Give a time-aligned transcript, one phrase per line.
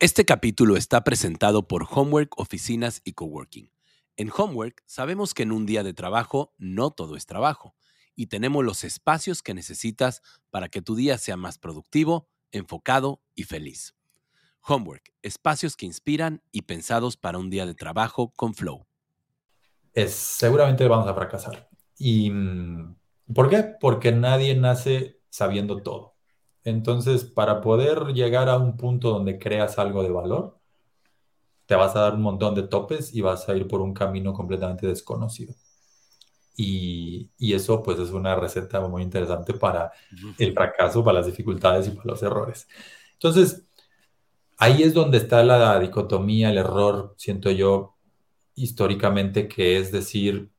[0.00, 3.72] Este capítulo está presentado por Homework Oficinas y Coworking.
[4.16, 7.74] En Homework sabemos que en un día de trabajo no todo es trabajo
[8.14, 13.42] y tenemos los espacios que necesitas para que tu día sea más productivo, enfocado y
[13.42, 13.96] feliz.
[14.60, 18.86] Homework, espacios que inspiran y pensados para un día de trabajo con flow.
[19.94, 21.68] Es, seguramente vamos a fracasar.
[21.96, 22.94] ¿Y mm,
[23.34, 23.64] por qué?
[23.80, 26.17] Porque nadie nace sabiendo todo.
[26.68, 30.58] Entonces, para poder llegar a un punto donde creas algo de valor,
[31.66, 34.32] te vas a dar un montón de topes y vas a ir por un camino
[34.32, 35.54] completamente desconocido.
[36.56, 39.92] Y, eso pues es una receta muy interesante para
[40.38, 42.68] el fracaso, para las dificultades y para los errores.
[43.14, 43.64] Entonces,
[44.56, 47.96] ahí es donde está la dicotomía, el error, siento yo,
[48.54, 50.50] históricamente, que es decir,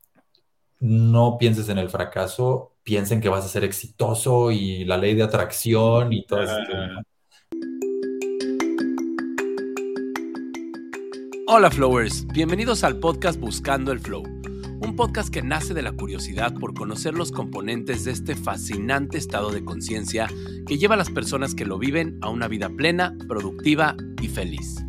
[0.79, 5.21] no pienses en el fracaso, piensen que vas a ser exitoso y la ley de
[5.21, 6.55] atracción y todo eso.
[11.45, 16.55] Hola Flowers, bienvenidos al podcast Buscando el Flow, un podcast que nace de la curiosidad
[16.55, 20.27] por conocer los componentes de este fascinante estado de conciencia
[20.65, 24.83] que lleva a las personas que lo viven a una vida plena, productiva y feliz.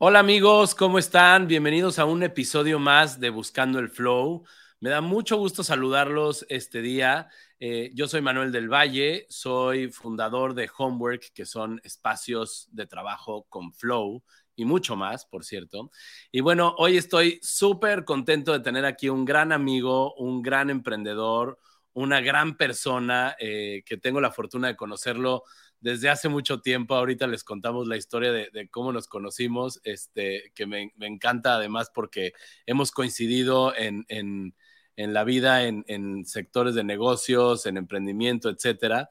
[0.00, 1.48] Hola amigos, ¿cómo están?
[1.48, 4.44] Bienvenidos a un episodio más de Buscando el Flow.
[4.78, 7.26] Me da mucho gusto saludarlos este día.
[7.58, 13.46] Eh, yo soy Manuel del Valle, soy fundador de Homework, que son espacios de trabajo
[13.48, 14.22] con Flow
[14.54, 15.90] y mucho más, por cierto.
[16.30, 21.58] Y bueno, hoy estoy súper contento de tener aquí un gran amigo, un gran emprendedor,
[21.92, 25.42] una gran persona eh, que tengo la fortuna de conocerlo
[25.80, 26.94] desde hace mucho tiempo.
[26.94, 32.32] Ahorita les contamos la historia de, cómo nos conocimos, este, que me, encanta además porque
[32.66, 34.54] hemos coincidido en,
[34.96, 39.08] la vida, en, sectores de negocios, en emprendimiento, etcétera.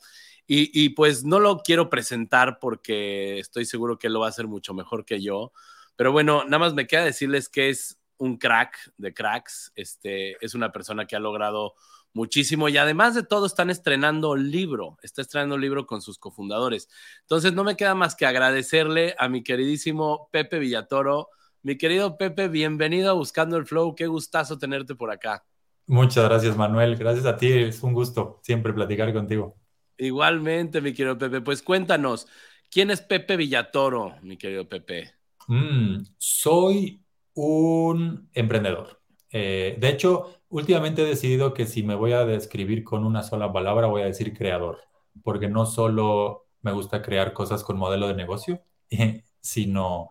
[0.49, 4.47] Y, pues no lo quiero presentar porque estoy seguro que él lo va a hacer
[4.47, 5.51] mucho mejor que yo.
[5.97, 9.73] Pero bueno, nada más me queda decirles que es un crack de cracks.
[9.75, 11.73] Este, es una persona que ha logrado
[12.13, 16.89] muchísimo y además de todo están estrenando libro, está estrenando libro con sus cofundadores.
[17.21, 21.29] Entonces no me queda más que agradecerle a mi queridísimo Pepe Villatoro.
[21.61, 25.45] Mi querido Pepe, bienvenido a Buscando el Flow, qué gustazo tenerte por acá.
[25.85, 29.55] Muchas gracias Manuel, gracias a ti, es un gusto siempre platicar contigo.
[29.97, 32.27] Igualmente, mi querido Pepe, pues cuéntanos,
[32.69, 35.13] ¿quién es Pepe Villatoro, mi querido Pepe?
[35.47, 37.01] Mm, soy
[37.33, 39.01] un emprendedor.
[39.31, 43.51] Eh, de hecho, últimamente he decidido que si me voy a describir con una sola
[43.51, 44.79] palabra, voy a decir creador,
[45.23, 48.61] porque no solo me gusta crear cosas con modelo de negocio,
[49.41, 50.09] sino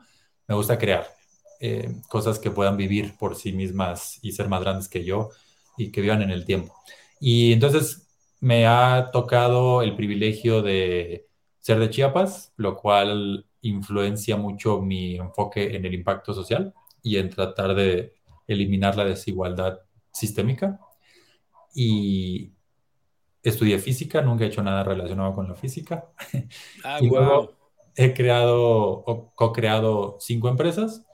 [0.48, 1.06] me gusta crear
[1.60, 5.30] eh, cosas que puedan vivir por sí mismas y ser más grandes que yo
[5.76, 6.74] y que vivan en el tiempo.
[7.20, 8.06] Y entonces
[8.40, 11.28] me ha tocado el privilegio de
[11.60, 17.30] ser de Chiapas, lo cual influencia mucho mi enfoque en el impacto social y en
[17.30, 18.14] tratar de
[18.46, 19.80] eliminar la desigualdad
[20.16, 20.80] sistémica
[21.74, 22.52] y
[23.42, 26.10] estudié física, nunca he hecho nada relacionado con la física.
[26.84, 27.52] Ah, y luego
[27.94, 31.04] he creado o co-creado cinco empresas.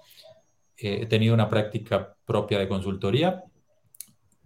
[0.76, 3.44] he tenido una práctica propia de consultoría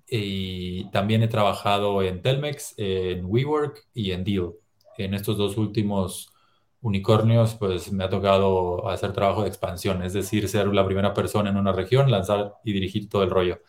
[0.09, 4.53] y también he trabajado en Telmex, en WeWork y en Deal.
[4.99, 6.33] En estos dos últimos
[6.81, 11.51] unicornios, pues me ha tocado hacer trabajo de expansión, es decir, ser la primera persona
[11.51, 13.61] en una región, lanzar y dirigir todo el rollo.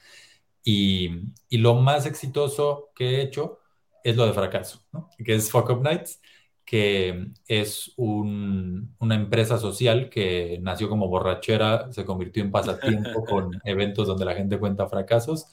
[0.63, 1.09] Y,
[1.49, 3.59] y, lo más exitoso que he hecho
[4.03, 5.09] es lo de fracaso, ¿no?
[5.23, 6.19] que es Fuck Up Nights,
[6.65, 13.59] que es un, una empresa social que nació como borrachera, se convirtió en pasatiempo con
[13.63, 15.47] eventos donde la gente cuenta fracasos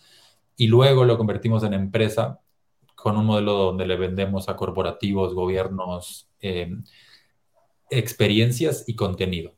[0.56, 2.40] y luego lo convertimos en empresa
[2.96, 6.74] con un modelo donde le vendemos a corporativos, gobiernos, eh,
[7.90, 9.54] experiencias y contenido.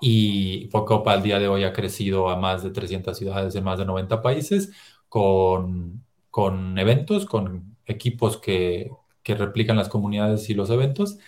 [0.00, 3.78] Y Focopa al día de hoy ha crecido a más de 300 ciudades en más
[3.78, 4.72] de 90 países
[5.08, 8.90] con, con eventos, con equipos que,
[9.22, 11.18] que replican las comunidades y los eventos.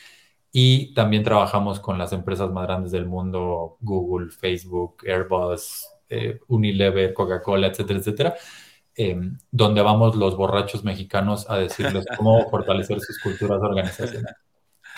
[0.53, 7.13] Y también trabajamos con las empresas más grandes del mundo, Google, Facebook, Airbus, eh, Unilever,
[7.13, 8.35] Coca-Cola, etcétera, etcétera,
[8.95, 14.48] em, donde vamos los borrachos mexicanos a decirles cómo fortalecer sus culturas organizacionales.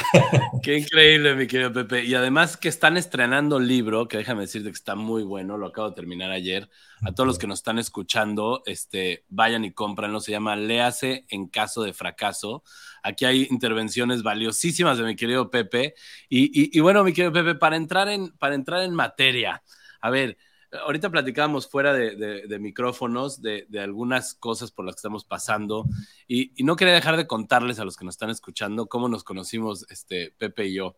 [0.63, 2.05] Qué increíble, mi querido Pepe.
[2.05, 5.67] Y además que están estrenando un libro, que déjame decirte que está muy bueno, lo
[5.67, 6.69] acabo de terminar ayer.
[7.03, 10.21] A todos los que nos están escuchando, este, vayan y cómpranlo.
[10.21, 12.63] Se llama Léase en caso de fracaso.
[13.03, 15.95] Aquí hay intervenciones valiosísimas de mi querido Pepe.
[16.29, 19.63] Y, y, bueno, mi querido Pepe, para entrar en, para entrar en materia,
[20.01, 20.37] a ver,
[20.73, 25.87] ahorita platicábamos fuera de, micrófonos de, algunas cosas por las que estamos pasando
[26.29, 29.87] y, no quería dejar de contarles a los que nos están escuchando cómo nos conocimos
[29.91, 30.97] este, Pepe y yo.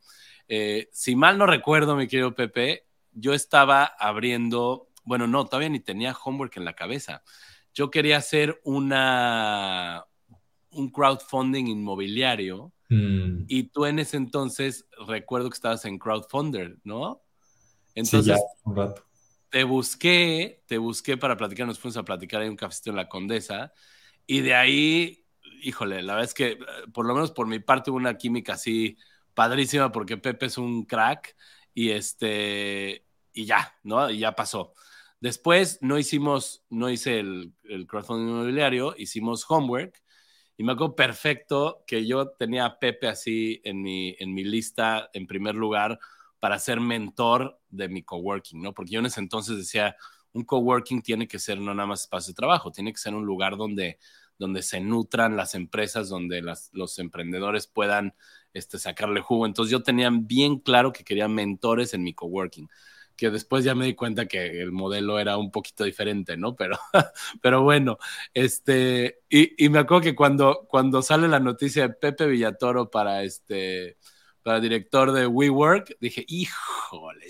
[0.49, 5.81] Eh, si mal no recuerdo, mi querido Pepe, yo estaba abriendo, bueno, no, todavía ni
[5.81, 7.23] tenía homework en la cabeza.
[7.75, 10.05] Yo quería hacer una,
[10.71, 13.45] un crowdfunding inmobiliario mm.
[13.49, 17.23] y tú en ese entonces recuerdo que estabas en crowdfunder, ¿no?
[17.95, 19.05] Entonces, sí, un rato.
[19.53, 23.09] Te busqué, te busqué para platicar, nos fuimos a platicar en un cafecito en la
[23.09, 23.73] Condesa
[24.27, 25.27] y de ahí,
[25.63, 26.59] híjole, la verdad es que
[26.95, 28.97] por lo menos por mi parte hubo una química así
[29.35, 31.37] padrísima porque Pepe es un crack
[31.75, 34.11] y este, y ya, ¿no?
[34.11, 34.75] Y ya pasó.
[35.21, 40.03] Después no hicimos, no hice el, el crowdfunding inmobiliario, hicimos homework
[40.57, 45.11] y me acuerdo perfecto que yo tenía a Pepe así en mi, en mi lista
[45.15, 45.99] en primer lugar
[46.43, 48.75] para ser mentor de mi coworking, ¿no?
[48.75, 49.95] Porque yo en ese entonces decía,
[50.33, 53.25] un coworking tiene que ser no nada más espacio de trabajo, tiene que ser un
[53.25, 54.01] lugar donde,
[54.41, 56.43] donde se nutran las empresas, donde
[56.73, 58.17] los emprendedores puedan
[58.55, 59.47] este, sacarle jugo.
[59.47, 62.69] Entonces yo tenía bien claro que quería mentores en mi coworking
[63.15, 66.57] que después ya me di cuenta que el modelo era un poquito diferente, ¿no?
[66.57, 66.77] Pero,
[67.41, 67.99] pero bueno,
[68.35, 73.23] este, y, y, me acuerdo que cuando, cuando sale la noticia de Pepe Villatoro para
[73.23, 73.97] este,
[74.43, 77.27] para director de WeWork, dije, híjole,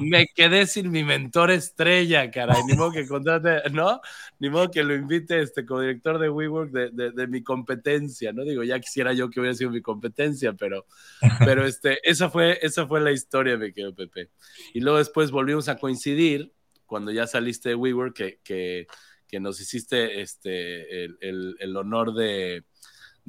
[0.00, 4.00] me quedé sin mi mentor estrella, caray, ni modo que contrate, ¿no?
[4.38, 8.44] Ni modo que lo invite este como director de WeWork de, de, mi competencia, ¿no?
[8.44, 10.86] Digo, ya quisiera yo que hubiera sido mi competencia, pero,
[11.40, 14.30] pero este, esa fue, esa fue la historia, me quedo Pepe.
[14.72, 16.52] Y luego después volvimos a coincidir
[16.86, 18.86] cuando ya saliste de WeWork, que, que,
[19.28, 22.64] que nos hiciste este, el, el honor de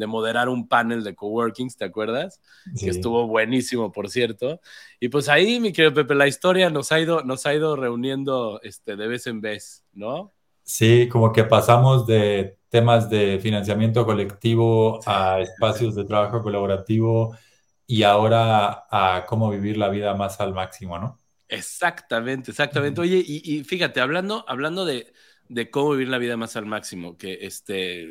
[0.02, 2.42] de moderar un panel de coworkings, ¿te acuerdas?
[2.78, 4.60] Que estuvo buenísimo, por cierto.
[5.00, 8.60] Y pues ahí, mi querido Pepe, la historia nos ha ido, nos ha ido reuniendo
[8.64, 10.34] este, de vez en vez, ¿no?
[10.64, 17.38] Sí, como que pasamos de temas de financiamiento colectivo a espacios de trabajo colaborativo
[17.86, 21.20] y ahora a cómo vivir la vida más al máximo, ¿no?
[21.48, 23.02] Exactamente, exactamente.
[23.02, 25.14] Oye, y, fíjate, hablando, hablando de,
[25.48, 28.08] de, cómo vivir la vida más al máximo, que este,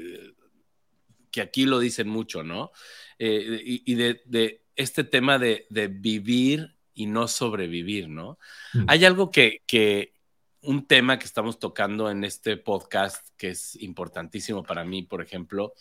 [1.30, 2.72] que aquí lo dicen mucho, ¿no?
[3.18, 8.38] Eh, y, de, este tema de, vivir y no sobrevivir, ¿no?
[8.72, 8.84] Mm.
[8.88, 10.14] Hay algo que, que,
[10.62, 15.74] un tema que estamos tocando en este podcast que es importantísimo para mí, por ejemplo,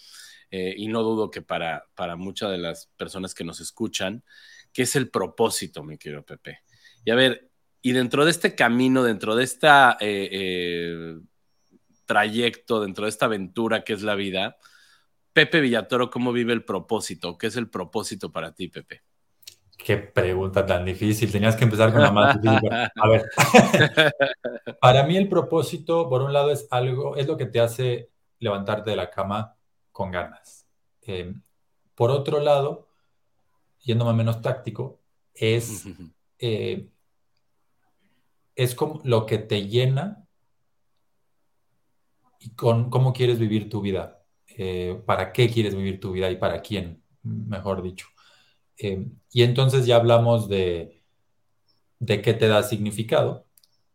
[0.52, 4.24] eh, y no dudo que para, para muchas de las personas que nos escuchan,
[4.72, 6.62] que es el propósito, mi querido Pepe.
[7.04, 7.50] Y a ver,
[7.82, 9.68] y dentro de este camino, dentro de este
[12.06, 14.58] trayecto, dentro de esta aventura que es la vida,
[15.40, 17.38] Pepe Villatoro, ¿cómo vive el propósito?
[17.38, 19.04] ¿Qué es el propósito para ti, Pepe?
[19.78, 21.32] Qué pregunta tan difícil.
[21.32, 22.70] Tenías que empezar con la más difícil.
[22.70, 23.24] A ver,
[24.82, 28.10] para mí el propósito, por un lado, es algo, es lo que te hace
[28.40, 29.56] levantarte de la cama
[29.94, 30.68] con ganas.
[31.04, 31.34] Eh,
[31.96, 32.90] por otro lado,
[33.80, 35.00] yendo más menos táctico,
[35.34, 35.86] es,
[36.40, 36.90] eh,
[38.56, 40.28] es como lo que te llena
[42.40, 44.19] y con cómo quieres vivir tu vida.
[44.62, 48.08] Eh, para qué quieres vivir tu vida y para quién, mejor dicho.
[48.78, 51.02] Eh, y entonces ya hablamos de,
[52.00, 53.46] de qué te da significado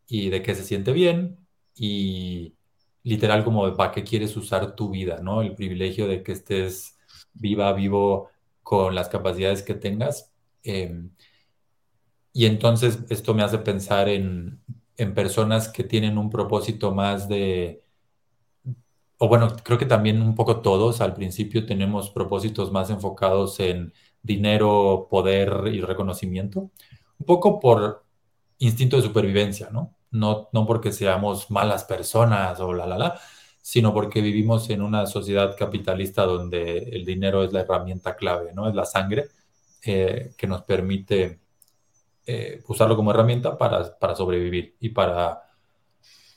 [0.07, 1.37] y de qué se siente bien
[1.75, 2.55] y
[3.03, 5.43] literal como de para qué quieres usar tu vida, ¿no?
[5.43, 6.97] El privilegio de que estés
[7.35, 8.31] viva, vivo
[8.63, 10.33] con las capacidades que tengas.
[10.63, 10.99] Eh,
[12.33, 14.59] y entonces esto me hace pensar en,
[14.97, 17.84] en personas que tienen un propósito más de
[19.17, 23.93] o bueno, creo que también un poco todos al principio tenemos propósitos más enfocados en
[24.21, 26.71] dinero, poder y reconocimiento,
[27.19, 28.03] un poco por
[28.59, 29.95] instinto de supervivencia, ¿no?
[30.11, 33.19] No, no porque seamos malas personas o la, la, la,
[33.61, 38.67] sino porque vivimos en una sociedad capitalista donde el dinero es la herramienta clave, ¿no?
[38.69, 39.29] Es la sangre
[39.83, 41.39] eh, que nos permite
[42.25, 45.44] eh, usarlo como herramienta para, para sobrevivir y para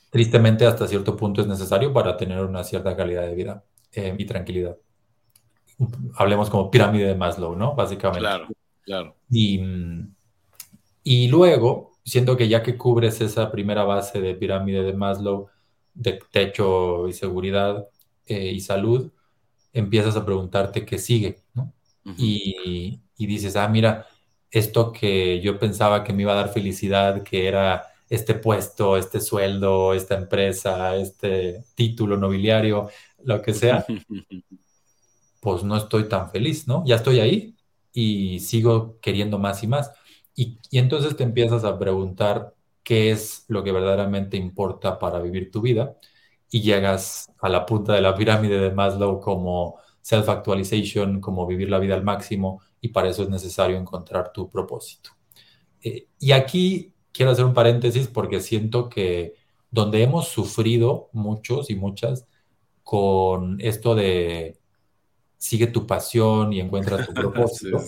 [0.09, 3.63] tristemente hasta cierto punto es necesario para tener una cierta calidad de vida
[3.93, 4.77] eh, y tranquilidad.
[6.15, 7.75] Hablemos como pirámide de Maslow, ¿no?
[7.75, 8.19] Básicamente.
[8.19, 8.47] Claro,
[8.83, 9.15] claro.
[9.29, 9.61] Y,
[11.03, 15.47] y luego, siento que ya que cubres esa primera base de pirámide de Maslow,
[15.93, 17.87] de techo y seguridad
[18.25, 19.11] eh, y salud,
[19.71, 21.73] empiezas a preguntarte qué sigue, ¿no?
[22.17, 24.07] y, y dices, ah, mira,
[24.49, 29.21] esto que yo pensaba que me iba a dar felicidad, que era este puesto, este
[29.21, 32.89] sueldo, esta empresa, este título nobiliario,
[33.23, 33.85] lo que sea,
[35.41, 36.83] pues no estoy tan feliz, ¿no?
[36.85, 37.55] Ya estoy ahí
[37.93, 39.91] y sigo queriendo más y más.
[40.35, 45.61] Y, entonces te empiezas a preguntar qué es lo que verdaderamente importa para vivir tu
[45.61, 45.97] vida
[46.49, 51.77] y llegas a la punta de la pirámide de Maslow como self-actualization, como vivir la
[51.77, 55.11] vida al máximo y para eso es necesario encontrar tu propósito.
[55.81, 59.35] Eh, y aquí quiero hacer un paréntesis porque siento que
[59.71, 62.25] donde hemos sufrido muchos y muchas
[62.83, 64.57] con esto de
[65.37, 67.79] sigue tu pasión y encuentra tu propósito,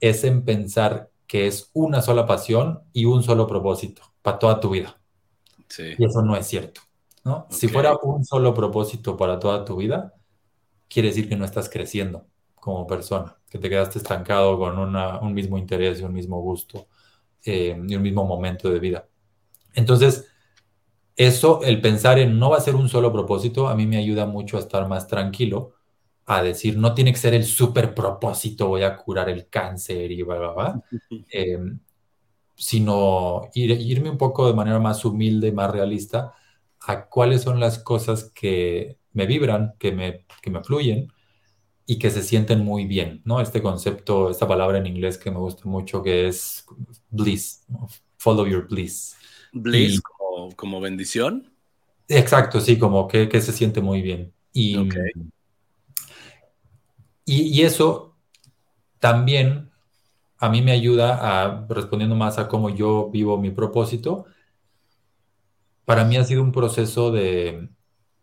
[0.00, 4.70] es en pensar que es una sola pasión y un solo propósito para toda tu
[4.70, 4.98] vida.
[5.76, 6.80] Y eso no es cierto.
[7.24, 7.46] ¿no?
[7.50, 10.14] Si fuera un solo propósito para toda tu vida,
[10.88, 15.58] quiere decir que no estás creciendo como persona, que te quedaste estancado con un mismo
[15.58, 16.88] interés y un mismo gusto
[17.48, 19.08] eh, y un mismo momento de vida.
[19.74, 20.26] Entonces,
[21.16, 24.26] eso, el pensar en no va a ser un solo propósito, a mí me ayuda
[24.26, 25.74] mucho a estar más tranquilo,
[26.26, 30.22] a decir, no tiene que ser el super propósito, voy a curar el cáncer y
[30.22, 30.82] bla, bla, bla,
[31.30, 31.80] em,
[32.54, 36.34] sino irme un poco de manera más humilde, más realista,
[36.82, 41.08] a cuáles son las cosas que me vibran, que me, que me fluyen
[41.90, 43.40] y que se sienten muy bien, ¿no?
[43.40, 46.66] Este concepto, esta palabra en inglés que me gusta mucho, que es
[47.08, 47.64] bliss,
[48.18, 49.16] follow your bliss.
[49.54, 50.02] Bliss
[50.54, 51.50] como, bendición.
[52.06, 54.34] Exacto, sí, como que, que se siente muy bien.
[54.52, 54.76] Y,
[57.24, 58.14] y, eso
[58.98, 59.70] también
[60.36, 64.26] a mí me ayuda a, respondiendo más a cómo yo vivo mi propósito,
[65.86, 67.70] para mí ha sido un proceso de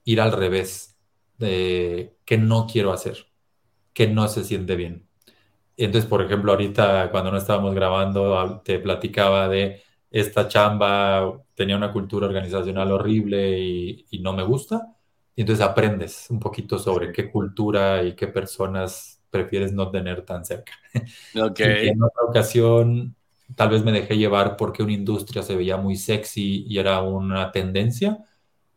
[0.03, 0.95] ir al revés,
[1.39, 3.25] de que no quiero hacer,
[3.95, 5.09] que no se siente bien.
[5.77, 11.91] Entonces, por ejemplo, ahorita cuando no estábamos grabando, te platicaba de esta chamba, tenía una
[11.91, 14.95] cultura organizacional horrible y, y no me gusta.
[15.35, 20.45] Y entonces aprendes un poquito sobre qué cultura y qué personas prefieres no tener tan
[20.45, 20.73] cerca.
[21.35, 21.61] Ok.
[21.91, 23.15] en otra ocasión,
[23.55, 27.51] tal vez me dejé llevar porque una industria se veía muy sexy y era una
[27.51, 28.19] tendencia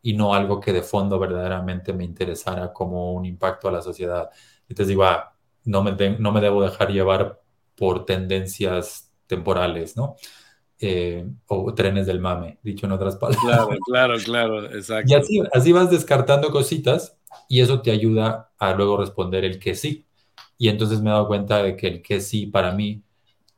[0.02, 4.30] y no algo que de fondo verdaderamente me interesara como un impacto a la sociedad.
[4.68, 5.34] Entonces digo, ah,
[5.64, 7.40] no, me no me debo dejar llevar
[7.76, 10.16] por tendencias temporales, ¿no?
[10.80, 13.44] Eh, o trenes del mame, dicho en otras palabras.
[13.44, 15.12] Claro, claro, claro, exacto.
[15.12, 19.74] Y así, así vas descartando cositas y eso te ayuda a luego responder el que
[19.74, 20.06] sí.
[20.56, 23.02] Y entonces me he dado cuenta de que el que sí para mí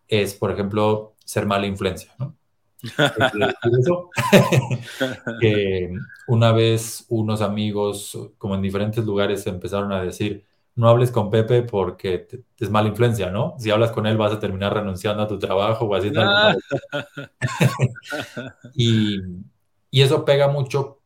[0.08, 2.36] es, por ejemplo, ser mala influencia, ¿no?
[5.40, 5.92] que
[6.26, 10.44] una vez unos amigos, como en diferentes lugares, empezaron a decir,
[10.76, 12.26] no hables con Pepe porque
[12.58, 13.54] es mala influencia, ¿no?
[13.58, 16.12] Si hablas con él vas a terminar renunciando a tu trabajo o así.
[18.74, 19.20] y,
[19.90, 21.00] y, eso pega mucho,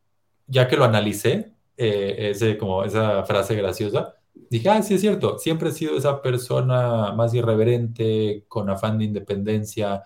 [0.47, 4.15] ya que lo analicé, eh, ese, como esa frase graciosa,
[4.49, 9.05] dije, ah, sí es cierto, siempre he sido esa persona más irreverente, con afán de
[9.05, 10.03] independencia,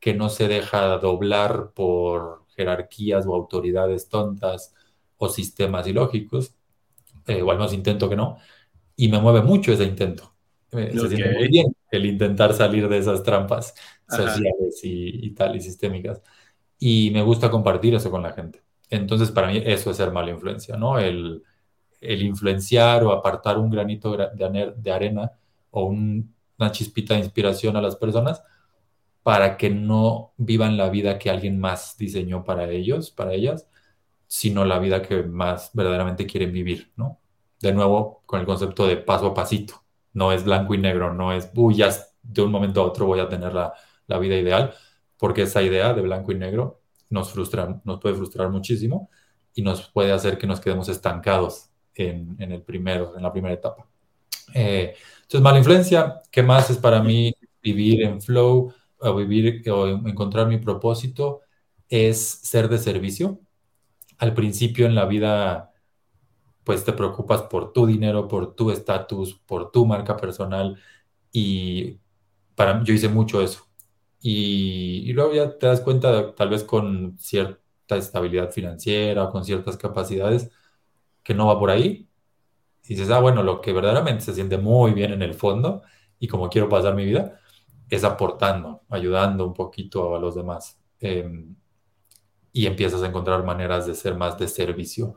[0.00, 4.74] que no se deja doblar por jerarquías o autoridades tontas
[5.16, 6.54] o sistemas ilógicos,
[7.26, 8.38] eh, o al menos intento que no,
[9.00, 10.34] y me mueve mucho ese intento.
[10.72, 13.72] Se siente muy bien el intentar salir de esas trampas
[14.08, 16.20] sociales y, tal, y sistémicas.
[16.80, 18.60] Y me gusta compartir eso con la gente.
[18.90, 20.98] Entonces, para mí, eso es ser mala influencia, ¿no?
[20.98, 21.44] El,
[22.00, 25.30] el influenciar o apartar un granito de, arena
[25.70, 28.42] o una chispita de inspiración a las personas
[29.22, 33.68] para que no vivan la vida que alguien más diseñó para ellos, para ellas,
[34.26, 37.20] sino la vida que más verdaderamente quieren vivir, ¿no?
[37.60, 39.84] De nuevo con el concepto de paso a pasito.
[40.12, 41.90] No es blanco y negro, no es, uy, ya
[42.22, 43.72] de un momento a otro voy a tener la,
[44.18, 44.74] vida ideal,
[45.18, 49.10] porque esa idea de blanco y negro nos frustra, nos puede frustrar muchísimo
[49.54, 53.86] y nos puede hacer que nos quedemos estancados en, el primero, en la primera etapa.
[54.54, 58.72] Eh, entonces, mala influencia, ¿qué más es para mí vivir en flow
[59.16, 61.42] vivir o encontrar mi propósito?
[61.88, 63.40] Es ser de servicio.
[64.18, 65.72] Al principio en la vida
[66.68, 70.78] pues te preocupas por tu dinero, por tu estatus, por tu marca personal
[71.32, 71.98] y
[72.54, 73.66] para yo hice mucho eso.
[74.20, 80.50] Y, luego ya te das cuenta, tal vez con cierta estabilidad financiera con ciertas capacidades,
[81.22, 82.06] que no va por ahí.
[82.84, 85.80] Y dices, ah, bueno, lo que verdaderamente se siente muy bien en el fondo
[86.18, 87.40] y como quiero pasar mi vida,
[87.88, 90.78] es aportando, ayudando un poquito a los demás.
[91.00, 91.56] Em,
[92.52, 95.16] y empiezas a encontrar maneras de ser más de servicio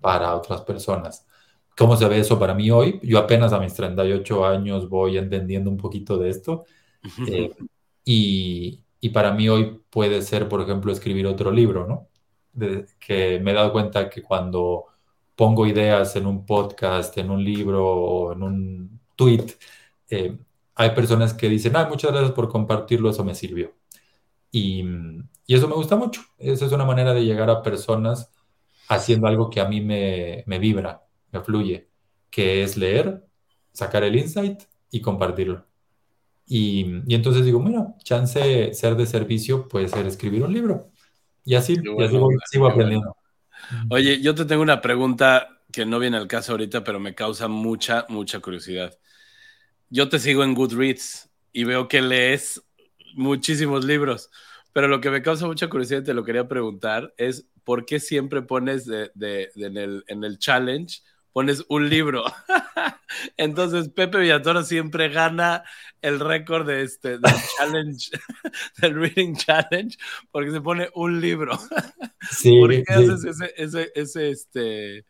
[0.00, 1.26] para otras personas.
[1.76, 2.98] ¿Cómo se ve eso para mí hoy?
[3.02, 6.64] Yo apenas a mis 38 años voy entendiendo un poquito de esto.
[7.28, 7.54] Eh,
[8.04, 12.08] y, y, para mí hoy puede ser, por ejemplo, escribir otro libro, ¿no?
[12.52, 14.86] De, que me he dado cuenta que cuando
[15.36, 19.44] pongo ideas en un podcast, en un libro o en un tweet,
[20.10, 20.38] eh,
[20.74, 23.74] hay personas que dicen, ay, muchas gracias por compartirlo, eso me sirvió.
[24.50, 24.82] Y,
[25.46, 26.22] y, eso me gusta mucho.
[26.38, 28.30] Esa es una manera de llegar a personas
[28.88, 31.02] haciendo algo que a mí me, me vibra,
[31.32, 31.88] me fluye,
[32.30, 33.24] que es leer,
[33.72, 35.66] sacar el insight y compartirlo.
[36.46, 40.90] Y, y, entonces digo, mira, chance ser de servicio puede ser escribir un libro.
[41.44, 42.16] Y así, y así
[42.50, 43.16] sigo aprendiendo.
[43.90, 47.48] Oye, yo te tengo una pregunta que no viene al caso ahorita, pero me causa
[47.48, 48.96] mucha, mucha curiosidad.
[49.90, 52.62] Yo te sigo en Goodreads y veo que lees
[53.14, 54.30] muchísimos libros,
[54.76, 58.42] pero lo que me causa mucha curiosidad, te lo quería preguntar, es por qué siempre
[58.42, 61.00] pones de, de, en, el, en el challenge
[61.32, 62.24] pones un libro.
[63.38, 65.64] Entonces Pepe Villatoro siempre gana
[66.02, 67.22] el récord de este del
[67.56, 68.10] challenge,
[68.82, 69.96] del reading challenge,
[70.30, 71.58] porque se pone un libro.
[72.30, 75.06] Sí, ¿Por qué haces ese, ese, ese, este,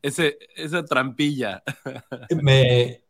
[0.00, 1.62] ese, esa trampilla?
[2.42, 3.04] Me,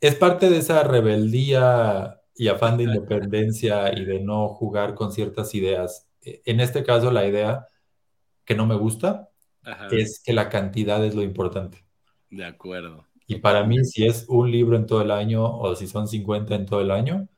[0.00, 5.54] es parte de esa rebeldía y afán de independencia y de no jugar con ciertas
[5.54, 6.08] ideas.
[6.22, 7.66] En este caso, la idea
[8.44, 9.30] que no me gusta
[9.90, 11.84] es que la cantidad es lo importante.
[12.30, 13.06] De acuerdo.
[13.26, 16.54] Y para mí, si es un libro en todo el año o si son 50
[16.54, 17.28] en todo el año,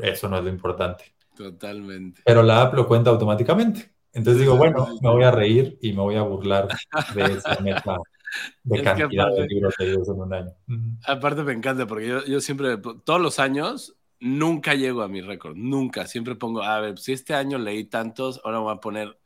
[0.00, 1.14] eso no es lo importante.
[1.36, 2.22] Totalmente.
[2.24, 3.92] Pero la app lo cuenta automáticamente.
[4.12, 6.68] Entonces digo, bueno, me voy a reír y me voy a burlar
[7.14, 7.96] de esa meta
[8.62, 10.52] de cantidad de libros leídos en un año.
[11.06, 15.54] Aparte me encanta porque yo, yo siempre, todos los años, nunca llego a mi récord,
[15.56, 16.06] nunca.
[16.06, 19.18] Siempre pongo, a ver, si este año leí tantos, ahora voy a poner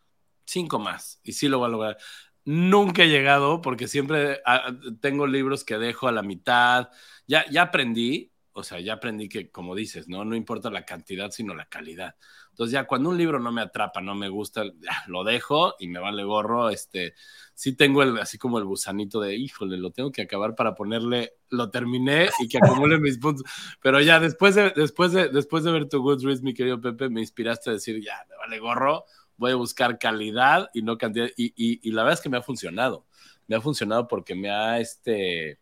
[0.44, 1.98] cinco más y sí lo voy a lograr.
[2.44, 6.88] Nunca he llegado porque siempre ah, tengo libros que dejo a la mitad.
[7.28, 10.24] Ya, ya aprendí, o sea, ya aprendí que, como dices, ¿no?
[10.24, 12.16] No importa la cantidad, sino la calidad.
[12.58, 14.64] Entonces ya cuando un libro no me atrapa, no me gusta,
[15.06, 16.70] lo dejo y me vale gorro.
[16.70, 17.14] Este,
[17.54, 21.34] sí tengo el, así como el gusanito de, híjole, lo tengo que acabar para ponerle,
[21.50, 23.48] lo terminé y que acumule mis puntos.
[23.80, 27.20] Pero ya después de, después de, después de ver tu Goodreads, mi querido Pepe, me
[27.20, 29.04] inspiraste a decir, ya, me vale gorro
[29.36, 31.28] voy a buscar calidad y no cantidad.
[31.36, 33.06] Y, la verdad es que me ha funcionado.
[33.46, 35.60] Me ha funcionado porque me ha, este,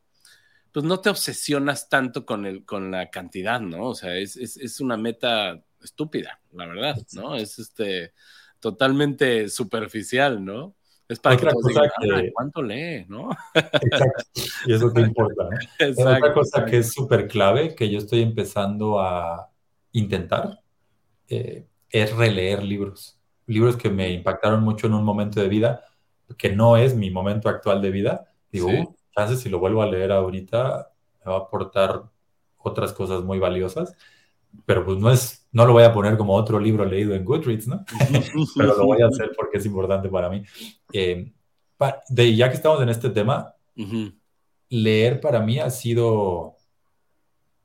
[0.73, 3.91] pues no te obsesionas tanto con, el, con la cantidad, ¿no?
[3.91, 7.35] O sea, es, es una meta estúpida, la verdad, ¿no?
[7.35, 8.13] Es este,
[8.61, 10.75] totalmente superficial, ¿no?
[11.09, 12.33] Es para que, que...
[12.35, 13.31] ¿cuánto lee, no?
[13.55, 14.25] Exacto,
[14.67, 15.51] y eso te importa, ¿no?
[15.79, 19.51] Exacto, Otra cosa que es súper clave, que yo estoy empezando a
[19.93, 20.61] intentar,
[21.29, 23.21] eh, es releer libros.
[23.47, 25.85] Libros que me impactaron mucho en un momento de vida,
[26.37, 30.11] que no es mi momento actual de vida, digo, uh, si lo vuelvo a leer
[30.11, 30.91] ahorita,
[31.25, 32.03] me va a aportar
[32.59, 33.95] otras cosas muy valiosas,
[34.65, 37.69] pero pues no es, no lo voy a poner como otro libro leído en Goodreads,
[37.69, 37.85] ¿no?
[38.57, 40.43] pero lo voy a hacer porque es importante para mí.
[40.93, 41.33] Eh,
[42.09, 43.55] de, ya que estamos en este tema,
[44.69, 46.57] leer para mí ha sido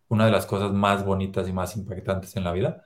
[0.10, 2.84] una de las cosas más bonitas y más impactantes en la vida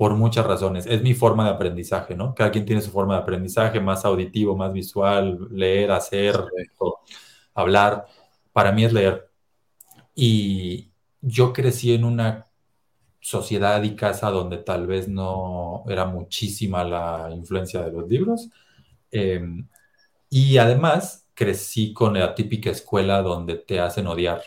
[0.00, 0.86] por muchas razones.
[0.86, 2.34] Es mi forma de aprendizaje, ¿no?
[2.34, 6.42] Cada quien tiene su forma de aprendizaje, más auditivo, más visual, leer, hacer,
[7.54, 8.06] hablar.
[8.52, 9.30] Para mí es leer.
[10.14, 10.90] Y
[11.20, 12.46] yo crecí en una
[13.20, 18.48] sociedad y casa donde tal vez no era muchísima la influencia de los libros.
[19.10, 19.66] Em,
[20.30, 24.42] y además crecí con la típica escuela donde te hacen odiar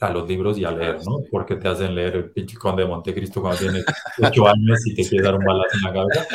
[0.00, 1.22] a los libros y a leer, ¿no?
[1.30, 3.84] Porque te hacen leer el pinche conde de Montecristo cuando tienes
[4.22, 6.26] ocho años y te quieres dar un balazo en la cabeza.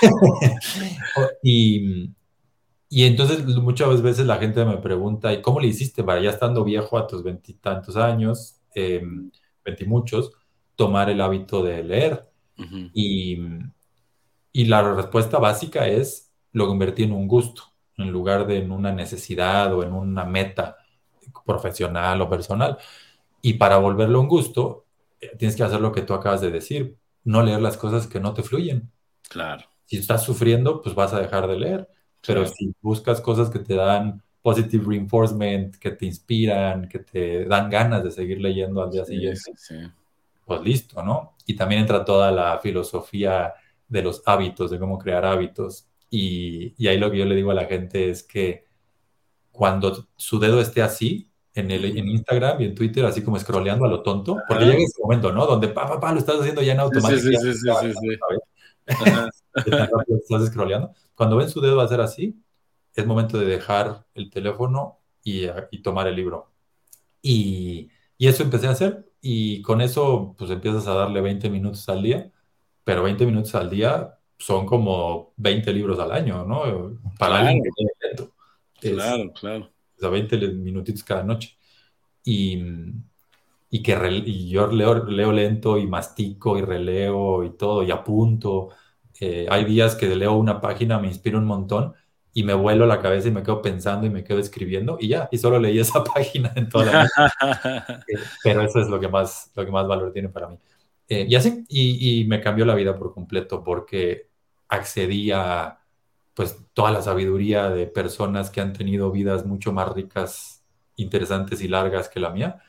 [1.42, 2.10] y,
[2.88, 6.64] y entonces muchas veces la gente me pregunta, ¿y cómo le hiciste para ya estando
[6.64, 9.02] viejo a tus veintitantos años, eh,
[9.64, 10.32] veintimuchos,
[10.76, 12.28] tomar el hábito de leer?
[12.94, 13.38] y,
[14.52, 17.64] y la respuesta básica es, lo convertí en un gusto,
[17.96, 20.76] en lugar de en una necesidad o en una meta
[21.44, 22.78] profesional o personal.
[23.40, 24.86] Y para volverlo un gusto,
[25.20, 28.20] eh, tienes que hacer lo que tú acabas de decir, no leer las cosas que
[28.20, 28.90] no te fluyen.
[29.28, 29.64] Claro.
[29.86, 31.88] Si estás sufriendo, pues vas a dejar de leer.
[32.24, 37.68] Pero si buscas cosas que te dan positive reinforcement, que te inspiran, que te dan
[37.68, 39.52] ganas de seguir leyendo al día siguiente,
[40.52, 41.36] pues listo, ¿no?
[41.46, 43.54] Y también entra toda la filosofía
[43.88, 45.86] de los hábitos, de cómo crear hábitos.
[46.10, 48.66] Y, y ahí lo que yo le digo a la gente es que
[49.50, 53.84] cuando su dedo esté así, en, el, en Instagram y en Twitter, así como scrolleando
[53.84, 55.46] a lo tonto, porque llega ese momento, ¿no?
[55.46, 57.20] Donde pa, pa, pa, lo estás haciendo ya en automático.
[57.20, 58.18] Sí, sí, sí, sí, sí.
[60.22, 60.92] estás scrolleando.
[61.14, 62.42] Cuando ven su dedo hacer así,
[62.94, 66.50] es momento de dejar el teléfono y, y tomar el libro.
[67.20, 71.88] Y, y, eso empecé a hacer y con eso pues empiezas a darle 20 minutos
[71.90, 72.32] al día,
[72.84, 76.98] pero 20 minutos al día son como 20 libros al año, ¿no?
[77.18, 77.92] Para alguien que tiene
[78.86, 81.56] Claro, claro a 20 minutitos cada noche.
[82.24, 82.62] Y,
[83.70, 83.94] y que
[84.26, 88.70] y yo leo, leo lento y mastico y releo y todo y apunto.
[89.20, 91.94] Eh, hay días que leo una página, me inspiro un montón
[92.34, 95.28] y me vuelo la cabeza y me quedo pensando y me quedo escribiendo y ya,
[95.30, 98.04] y solo leí esa página en toda la vida.
[98.08, 100.58] Eh, pero eso es lo que más, lo que más valor tiene para mí.
[101.08, 104.28] Eh, y así, y, y, me cambió la vida por completo porque
[104.68, 105.78] accedí a
[106.34, 110.64] pues toda la sabiduría de personas que han tenido vidas mucho más ricas,
[110.96, 112.62] interesantes y largas que la mía,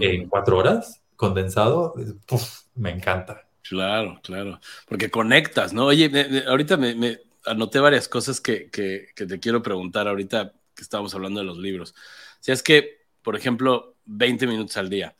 [0.00, 1.94] en cuatro horas, condensado,
[2.74, 3.46] me encanta.
[3.62, 5.86] Claro, claro, porque conectas, ¿no?
[5.86, 6.10] Oye,
[6.48, 11.58] ahorita me, anoté varias cosas que, te quiero preguntar ahorita que estábamos hablando de los
[11.58, 11.94] libros.
[12.40, 15.14] Si es que, por ejemplo, 20 minutos al día.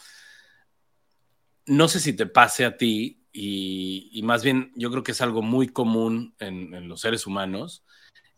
[1.67, 5.43] No sé si te pase a ti, y, más bien yo creo que es algo
[5.43, 7.85] muy común en, los seres humanos,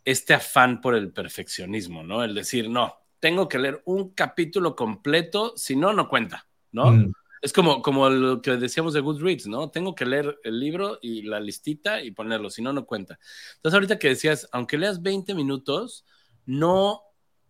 [0.04, 2.24] este afán por el perfeccionismo, ¿no?
[2.24, 6.92] El decir, no, tengo que leer un capítulo completo, si no, no cuenta, ¿no?
[6.92, 7.12] Mm.
[7.42, 9.68] Es como, como lo que decíamos de Goodreads, ¿no?
[9.70, 13.18] Tengo que leer el libro y la listita y ponerlo, si no, no cuenta.
[13.56, 16.06] Entonces, ahorita que decías, aunque leas 20 minutos,
[16.46, 17.02] no,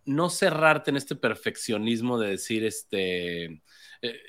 [0.05, 3.61] no cerrarte en este perfeccionismo de decir, este,
[4.01, 4.19] eh,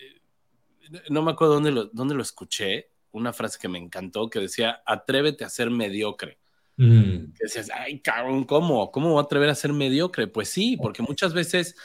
[1.09, 4.83] no me acuerdo dónde lo, dónde lo escuché, una frase que me encantó que decía,
[4.85, 6.38] atrévete a ser mediocre.
[6.77, 7.33] Mm.
[7.33, 8.90] Que decías, ay, cabrón, ¿cómo?
[8.90, 10.27] ¿Cómo voy a atrever a ser mediocre?
[10.27, 11.77] Pues sí, porque muchas veces,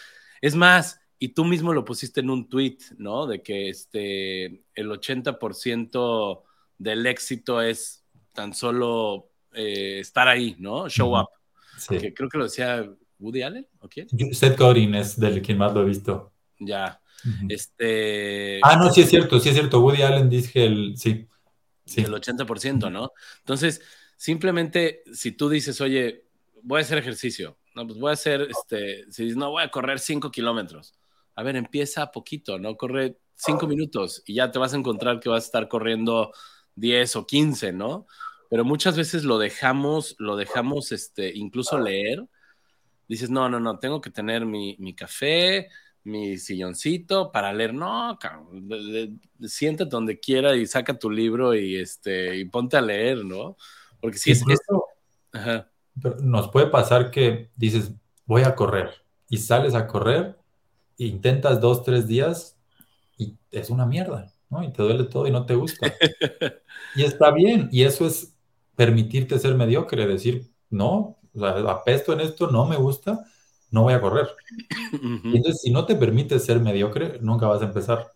[0.41, 3.27] es más, y tú mismo lo pusiste en un tweet, ¿no?
[3.27, 6.43] De que este, el 80%
[6.77, 10.87] del éxito es tan solo eh, estar ahí, ¿no?
[10.89, 11.27] Show up.
[11.89, 14.07] Que creo que lo decía Woody Allen, ¿o quién?
[14.33, 16.31] Seth Godin es del que más lo he visto.
[16.57, 17.01] Ya.
[17.49, 18.61] Este.
[18.63, 19.81] Ah, no, sí es cierto, sí es cierto.
[19.81, 20.97] Woody Allen dice el.
[20.97, 21.27] Sí.
[21.85, 22.01] sí.
[22.01, 23.11] El 80%, ¿no?
[23.39, 23.81] Entonces,
[24.15, 26.25] simplemente si tú dices, oye,
[26.63, 29.71] voy a hacer ejercicio, no, pues voy a hacer, este, si dices, no, voy a
[29.71, 30.93] correr 5 kilómetros.
[31.39, 32.75] A ver, empieza poquito, ¿no?
[32.75, 36.33] Corre 5 minutos y ya te vas a encontrar que vas a estar corriendo
[36.75, 38.07] 10 o 15, ¿no?
[38.49, 42.25] Pero muchas veces lo dejamos, lo dejamos, este, incluso leer.
[43.07, 45.69] Dices, no, no, no, tengo que tener mi, mi café,
[46.03, 47.73] mi silloncito para leer.
[47.73, 48.19] No,
[49.39, 53.55] siéntate donde quiera y saca tu libro y, este, y ponte a leer, ¿no?
[54.01, 54.85] Porque si es eso.
[56.21, 57.93] Nos puede pasar que dices,
[58.25, 58.89] voy a correr
[59.29, 60.38] y sales a correr,
[61.07, 62.57] intentas dos, tres días
[63.17, 64.63] y es una mierda, ¿no?
[64.63, 65.93] Y te duele todo y no te gusta.
[66.95, 68.35] y está bien, y eso es
[68.75, 73.25] permitirte ser mediocre, decir, no, o sea, apesto en esto, no me gusta,
[73.71, 74.29] no voy a correr.
[74.91, 78.11] Entonces, si no te permite ser mediocre, nunca vas a empezar.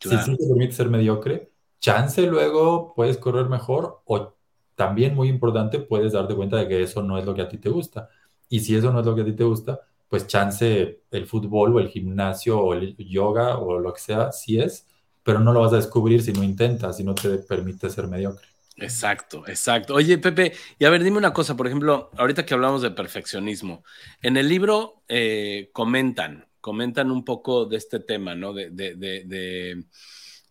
[0.00, 4.34] Si sí te permite ser mediocre, chance luego puedes correr mejor o
[4.74, 7.58] también muy importante, puedes darte cuenta de que eso no es lo que a ti
[7.58, 8.08] te gusta.
[8.48, 11.76] Y si eso no es lo que a ti te gusta, pues chance el fútbol
[11.76, 14.86] o el gimnasio o el yoga o lo que sea, sí es,
[15.22, 18.46] pero no lo vas a descubrir si no intentas, si no te permite ser mediocre.
[18.76, 19.94] Exacto, exacto.
[19.94, 23.84] Oye, Pepe, y a ver, dime una cosa, por ejemplo, ahorita que hablamos de perfeccionismo,
[24.22, 28.52] en el libro eh, comentan, comentan un poco de este tema, ¿no?
[28.52, 29.84] De, de, de,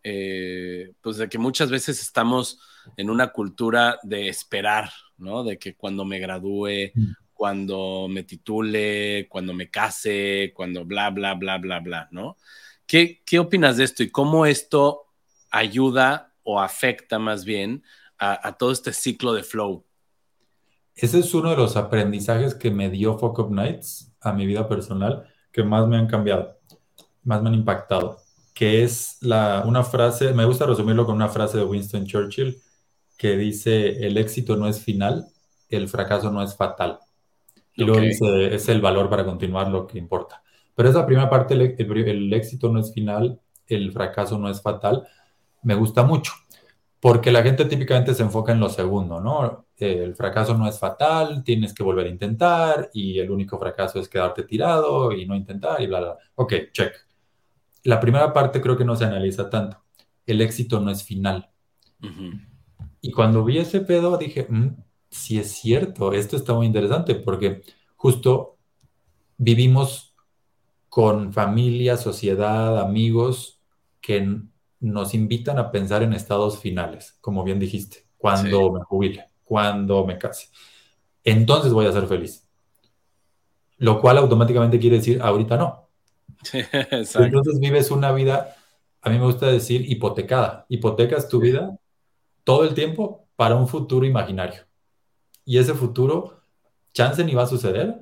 [0.04, 2.60] eh, pues de que muchas veces estamos
[2.98, 5.44] en una cultura de esperar, ¿no?
[5.44, 7.12] De que cuando me gradúe, mm.
[7.38, 12.38] Cuando me titule, cuando me case, cuando bla, bla, bla, bla, bla, ¿no?
[12.86, 15.08] ¿Qué, qué opinas de esto y cómo esto
[15.52, 17.84] ayuda o afecta más bien
[18.20, 19.86] a, todo este ciclo de flow.
[20.96, 24.68] Ese es uno de los aprendizajes que me dio Fuck Up Nights a mi vida
[24.68, 26.58] personal, que más me han cambiado,
[27.24, 28.20] más me han impactado,
[28.56, 32.60] que es la, una frase, me gusta resumirlo con una frase de Winston Churchill,
[33.18, 35.28] que dice, el éxito no es final,
[35.70, 37.00] el fracaso no es fatal.
[37.78, 40.44] Y luego dice, es el valor para continuar lo que importa.
[40.76, 45.08] Pero esa primera parte, el éxito no es final, el fracaso no es fatal,
[45.64, 46.34] me gusta mucho
[47.00, 49.66] porque la gente típicamente se enfoca en lo segundo, ¿no?
[49.78, 54.10] el fracaso no es fatal, tienes que volver a intentar y el único fracaso es
[54.10, 56.18] quedarte tirado y no intentar y bla, bla.
[56.34, 56.94] Ok, check.
[57.84, 59.78] La primera parte creo que no se analiza tanto.
[60.26, 61.52] El éxito no es final.
[63.02, 64.68] Y cuando vi ese pedo dije, mm,
[65.10, 67.62] sí es cierto, esto está muy interesante porque
[67.96, 68.58] justo
[69.38, 70.16] vivimos
[70.90, 73.62] con familia, sociedad, amigos
[74.02, 74.42] que
[74.80, 80.18] nos invitan a pensar en estados finales, como bien dijiste, cuando me jubile, cuando me
[80.18, 80.50] case.
[81.24, 82.48] Entonces voy a ser feliz.
[83.78, 85.90] Lo cual automáticamente quiere decir, ahorita no.
[86.54, 88.56] Entonces vives una vida,
[89.02, 90.66] a mí me gusta decir, hipotecada.
[90.70, 91.78] Hipotecas tu vida
[92.44, 94.67] todo el tiempo para un futuro imaginario.
[95.48, 96.42] Y ese futuro,
[96.94, 97.96] chance ni va a suceder,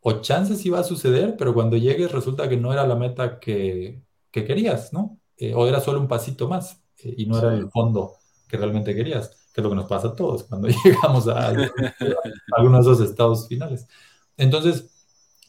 [0.00, 3.40] o chance sí va a suceder, pero cuando llegues resulta que no era la meta
[3.40, 5.18] que, que querías, ¿no?
[5.36, 8.16] eh, o era solo un pasito más eh, y no era el fondo
[8.48, 11.48] que realmente querías, que es lo que nos pasa a todos cuando llegamos a,
[12.56, 13.86] algunos de esos estados finales.
[14.36, 14.90] Entonces,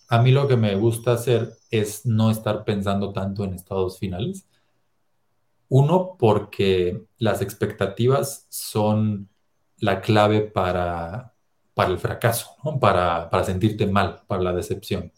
[0.08, 4.48] a mí lo que me gusta hacer es no estar pensando tanto en estados finales.
[5.68, 9.30] Uno, porque las expectativas son
[9.86, 11.34] la clave para,
[11.74, 15.12] para el fracaso, para, para sentirte mal, para la decepción.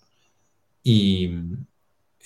[0.84, 1.32] Y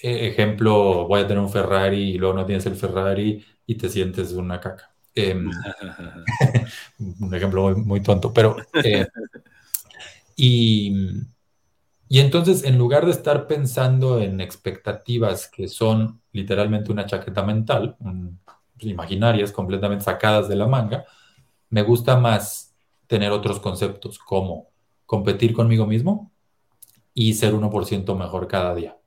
[0.02, 3.90] e, ejemplo, voy a tener un Ferrari y luego no tienes el Ferrari y te
[3.90, 4.92] sientes una caca.
[5.14, 5.52] Em,
[7.20, 8.58] un ejemplo muy, tonto, pero...
[8.84, 9.08] Eh,
[10.36, 10.92] y,
[12.10, 17.96] y entonces, en lugar de estar pensando en expectativas que son literalmente una chaqueta mental,
[18.80, 21.06] imaginarias, completamente sacadas de la manga,
[21.72, 22.76] me gusta más
[23.08, 24.70] tener otros conceptos como
[25.06, 26.32] competir conmigo mismo
[27.14, 28.98] y ser 1% mejor cada día.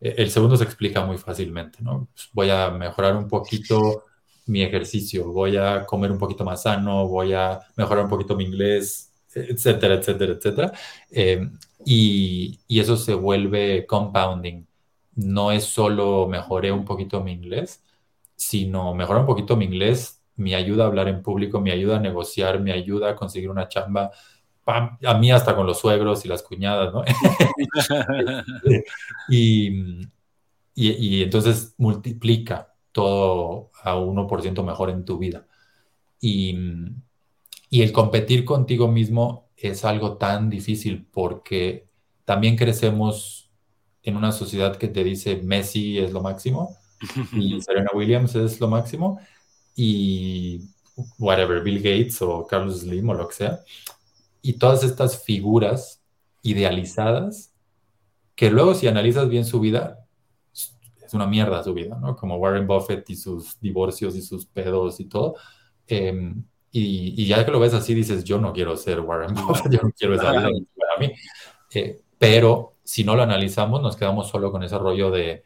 [0.00, 2.08] E, el segundo se explica muy fácilmente, ¿no?
[2.12, 4.04] Pues voy a mejorar un poquito
[4.46, 8.44] mi ejercicio, voy a comer un poquito más sano, voy a mejorar un poquito mi
[8.44, 10.72] inglés, etcétera, etcétera, etcétera.
[11.10, 11.48] Eh,
[11.84, 14.66] y, y, eso se vuelve compounding.
[15.14, 17.82] No es solo mejoré un poquito mi inglés,
[18.36, 22.00] sino mejorar un poquito mi inglés me ayuda a hablar en público, me ayuda a
[22.00, 24.10] negociar, me ayuda a conseguir una chamba,
[24.66, 27.04] a mí hasta con los suegros y las cuñadas, ¿no?
[29.28, 30.02] y,
[30.74, 35.46] y, entonces multiplica todo a 1% mejor en tu vida.
[36.20, 36.56] Y,
[37.70, 41.88] y el competir contigo mismo es algo tan difícil porque
[42.24, 43.50] también crecemos
[44.02, 46.76] en una sociedad que te dice Messi es lo máximo
[47.32, 49.20] y Serena Williams es lo máximo
[49.76, 50.62] y
[51.18, 53.60] whatever, Bill Gates o Carlos Slim o lo que sea
[54.46, 56.00] y todas estas figuras
[56.42, 57.52] idealizadas
[58.36, 60.06] que luego si analizas bien su vida,
[60.52, 62.14] es una mierda su vida, ¿no?
[62.14, 65.34] Como Warren Buffett y sus divorcios y sus pedos y todo.
[65.88, 69.80] Em, y, ya que lo ves así, dices, yo no quiero ser Warren Buffett, yo
[69.82, 71.12] no quiero esa vida para mí.
[71.74, 75.42] Eh, pero si no lo analizamos, nos quedamos solo con ese rollo de,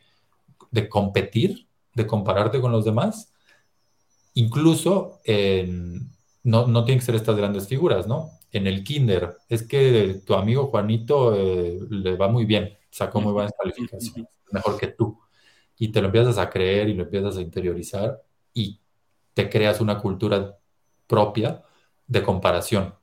[0.70, 3.32] de competir, de compararte con los demás.
[4.34, 5.20] Incluso
[6.42, 8.30] no, no tienen que ser estas grandes figuras, ¿no?
[8.52, 13.32] en el kinder, es que tu amigo Juanito eh, le va muy bien, sacó muy
[13.32, 15.20] buenas calificaciones, mejor que tú.
[15.78, 18.20] Y te lo empiezas a creer y lo empiezas a interiorizar
[18.52, 18.80] y
[19.34, 20.58] te creas una cultura
[21.06, 21.62] propia
[22.06, 22.94] de comparación,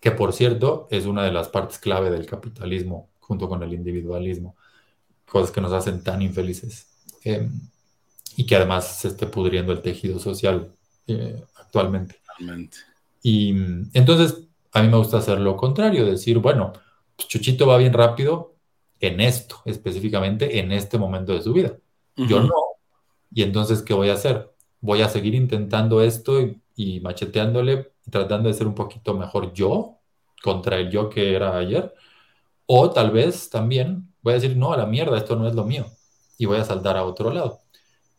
[0.00, 4.56] que por cierto es una de las partes clave del capitalismo junto con el individualismo,
[5.26, 6.88] cosas que nos hacen tan infelices
[7.22, 7.50] em,
[8.36, 10.72] y que además se esté pudriendo el tejido social
[11.06, 12.16] eh, actualmente.
[13.22, 13.50] Y
[13.92, 16.72] entonces a mí me gusta hacer lo contrario, decir, bueno,
[17.16, 18.54] pues Chuchito va bien rápido
[19.00, 21.76] en esto, específicamente en este momento de su vida.
[22.16, 22.52] Yo no.
[23.32, 24.50] Y entonces, ¿qué voy a hacer?
[24.80, 26.38] Voy a seguir intentando esto
[26.76, 29.98] y, macheteándole, tratando de ser un poquito mejor yo
[30.42, 31.94] contra el yo que era ayer.
[32.66, 35.64] O tal vez también voy a decir, no, a la mierda, esto no es lo
[35.64, 35.86] mío.
[36.38, 37.60] Y voy a saltar a otro lado.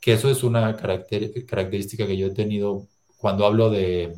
[0.02, 2.88] Que eso es una característica que yo he tenido
[3.18, 4.18] cuando hablo de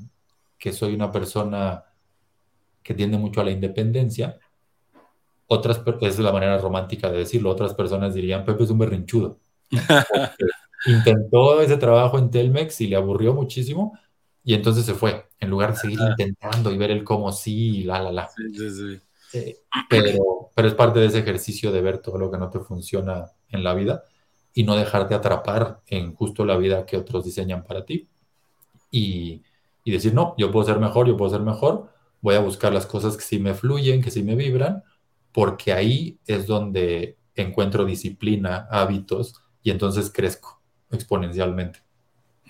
[0.57, 1.83] que soy una persona
[2.81, 4.39] que tiende mucho a la independencia.
[5.47, 9.39] Otras, es la manera romántica de decirlo, otras personas dirían, Pepe es un berrinchudo.
[10.85, 13.97] intentó ese trabajo en Telmex y le aburrió muchísimo
[14.43, 17.83] y entonces se fue, en lugar de seguir intentando y ver el cómo sí y
[17.83, 18.29] la, la, la.
[19.33, 19.57] Eh,
[19.89, 23.31] pero, pero es parte de ese ejercicio de ver todo lo que no te funciona
[23.49, 24.03] en la vida
[24.53, 28.07] y no dejarte atrapar en justo la vida que otros diseñan para ti.
[28.91, 29.41] Y,
[29.83, 32.85] y decir, no, yo puedo ser mejor, yo puedo ser mejor, voy a buscar las
[32.85, 34.83] cosas que sí me fluyen, que sí me vibran,
[35.31, 40.61] porque ahí es donde encuentro disciplina, hábitos y entonces crezco
[40.91, 41.79] exponencialmente.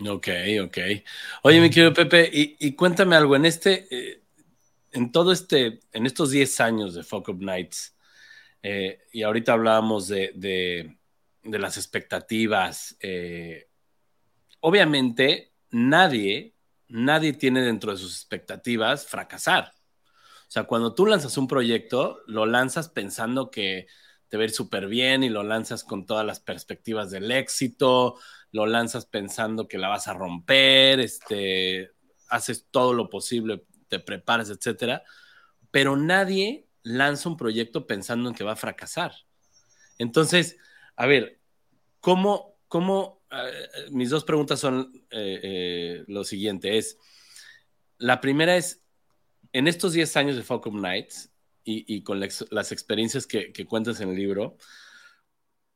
[0.07, 0.27] Ok,
[0.63, 0.77] ok.
[1.43, 4.23] Oye, mi querido Pepe, y, cuéntame algo, en este, eh,
[4.91, 7.95] en todo este, en estos 10 años de Fuck Up Nights,
[8.63, 10.97] eh, y ahorita hablábamos de,
[11.43, 13.67] las expectativas, eh,
[14.60, 16.53] obviamente nadie
[16.93, 19.73] nadie tiene dentro de sus expectativas fracasar.
[20.47, 23.88] O sea, cuando tú lanzas un proyecto, lo lanzas pensando que
[24.29, 28.19] te va a ir súper bien y lo lanzas con todas las perspectivas del éxito,
[28.51, 31.91] lo lanzas pensando que la vas a romper, este,
[32.29, 35.03] haces todo lo posible, te preparas, etcétera.
[35.71, 39.13] Pero nadie lanza un proyecto pensando en que va a fracasar.
[39.97, 40.58] Entonces,
[40.95, 41.39] a ver,
[41.99, 46.77] ¿cómo, cómo eh, mis dos preguntas son eh, eh, lo siguiente.
[46.77, 46.97] Es,
[47.97, 48.86] la primera es,
[49.51, 51.32] en estos 10 años de Focus Nights
[51.65, 54.58] y, con las experiencias que, cuentas en el libro,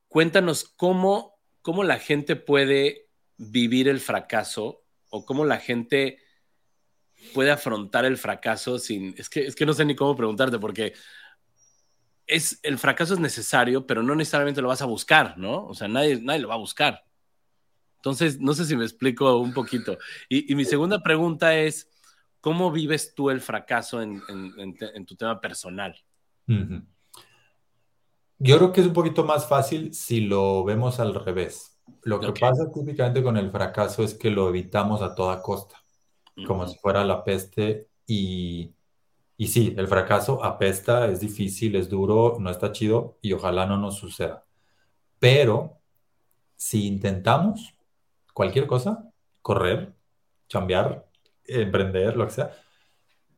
[0.10, 6.20] cuéntanos cómo, cómo la gente puede vivir el fracaso o cómo la gente
[7.34, 9.16] puede afrontar el fracaso sin...
[9.18, 10.94] Es que, es que no sé ni cómo preguntarte porque
[12.28, 15.66] es, el fracaso es necesario, pero no necesariamente lo vas a buscar, ¿no?
[15.66, 17.04] O sea, nadie, nadie lo va a buscar.
[17.96, 19.98] Entonces, no sé si me explico un poquito.
[20.30, 21.90] Y, mi segunda pregunta es,
[22.42, 24.22] ¿cómo vives tú el fracaso en,
[25.06, 25.96] tu tema personal?
[28.38, 31.80] Yo creo que es un poquito más fácil si lo vemos al revés.
[32.04, 35.82] Lo que pasa típicamente con el fracaso es que lo evitamos a toda costa,
[36.46, 38.74] como si fuera la peste y,
[39.38, 43.78] y sí, el fracaso apesta, es difícil, es duro, no está chido y ojalá no
[43.78, 44.46] nos suceda.
[45.20, 45.80] Pero
[46.56, 47.76] si intentamos
[48.34, 49.96] cualquier cosa, correr,
[50.50, 51.10] chambear,
[51.46, 52.52] emprender, lo que sea,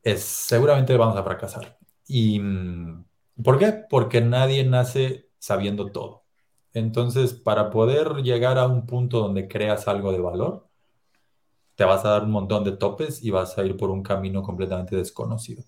[0.02, 1.78] es, seguramente vamos a fracasar.
[2.06, 3.04] ¿Y mm,
[3.44, 3.72] por qué?
[3.90, 6.24] Porque nadie nace sabiendo todo.
[6.72, 10.68] Entonces, para poder llegar a un punto donde creas algo de valor,
[11.74, 14.42] te vas a dar un montón de topes y vas a ir por un camino
[14.42, 15.64] completamente desconocido.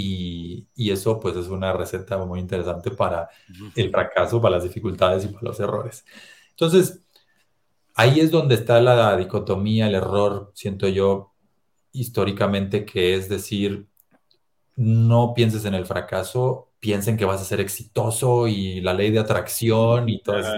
[0.00, 3.28] Y, y, eso pues es una receta muy interesante para
[3.74, 6.04] el fracaso, para las dificultades y para los errores.
[6.50, 7.00] Entonces,
[7.94, 11.32] ahí es donde está la dicotomía, el error, siento yo,
[11.92, 13.88] históricamente, que es decir,
[14.76, 19.18] no pienses en el fracaso, piensen que vas a ser exitoso y la ley de
[19.18, 20.52] atracción y todo eso.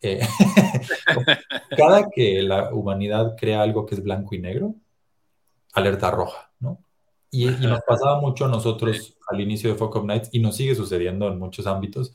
[0.00, 0.20] Eh,
[1.76, 4.76] cada que la humanidad crea algo que es blanco y negro,
[5.72, 6.45] alerta roja,
[7.30, 11.28] Y, nos pasaba mucho a nosotros al inicio de Focus Nights y nos sigue sucediendo
[11.28, 12.12] en muchos ámbitos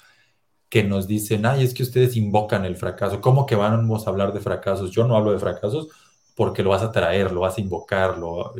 [0.70, 3.20] que nos dicen, ay, es que ustedes invocan el fracaso.
[3.20, 4.92] ¿Cómo que vamos a hablar de fracasos?
[4.92, 5.90] Yo no hablo de fracasos
[6.34, 8.54] porque lo vas a traer, lo vas a invocarlo.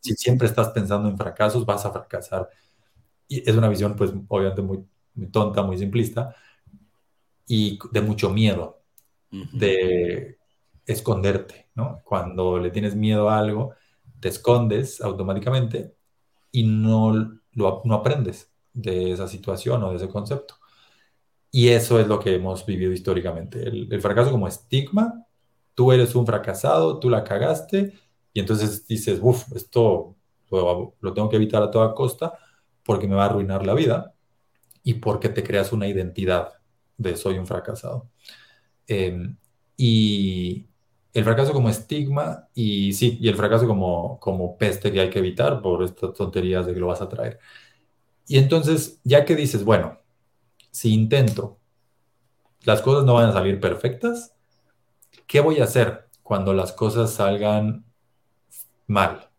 [0.00, 2.50] Si siempre estás pensando en fracasos, vas a fracasar.
[3.28, 4.84] Y es una visión, pues, obviamente muy,
[5.30, 6.34] tonta, muy simplista
[7.46, 8.82] y de mucho miedo,
[9.30, 10.38] de
[10.86, 12.00] esconderte, ¿no?
[12.04, 13.74] Cuando le tienes miedo a algo,
[14.24, 15.94] te escondes automáticamente
[16.50, 17.12] y no,
[17.52, 20.54] lo, no aprendes de esa situación o de ese concepto.
[21.50, 23.62] Y eso es lo que hemos vivido históricamente.
[23.64, 25.26] El, fracaso como estigma,
[25.74, 27.92] tú eres un fracasado, tú la cagaste,
[28.32, 30.16] y entonces dices, uff, esto
[30.50, 32.32] lo, tengo que evitar a toda costa
[32.82, 34.14] porque me va a arruinar la vida
[34.82, 36.54] y porque te creas una identidad
[36.96, 38.08] de soy un fracasado.
[38.86, 39.36] Em,
[39.76, 40.66] y
[41.14, 45.20] el fracaso como estigma y sí, y el fracaso como, como peste que hay que
[45.20, 47.38] evitar por estas tonterías de que lo vas a traer.
[48.26, 50.00] Y entonces, ya que dices, bueno,
[50.72, 51.60] si intento,
[52.64, 54.34] las cosas no van a salir perfectas,
[55.28, 57.84] ¿qué voy a hacer cuando las cosas salgan
[58.88, 59.30] mal?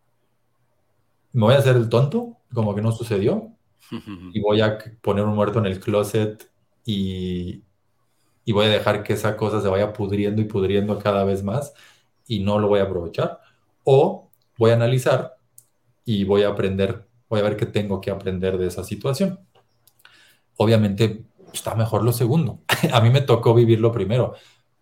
[1.33, 3.51] ¿Me voy a hacer el tonto, como que no sucedió?
[4.33, 6.49] Y voy a poner un muerto en el closet
[6.85, 7.64] y,
[8.45, 11.73] y voy a dejar que esa cosa se vaya pudriendo y pudriendo cada vez más
[12.27, 13.41] y no lo voy a aprovechar.
[13.83, 15.37] O voy a analizar
[16.05, 19.39] y voy a aprender, voy a ver qué tengo que aprender de esa situación
[20.57, 22.61] obviamente está mejor lo segundo.
[22.93, 24.33] a mí me tocó vivir lo primero,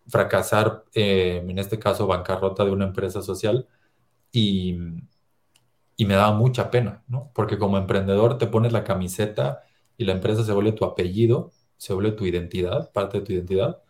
[0.08, 3.68] fracasar, eh, en este caso, bancarrota de una empresa social
[4.32, 4.78] y,
[5.96, 7.32] y me daba mucha pena, ¿no?
[7.34, 9.64] Porque como emprendedor te pones la camiseta
[9.98, 11.52] y la empresa se vuelve tu apellido,
[11.84, 13.82] se vuelve tu identidad, parte de tu identidad.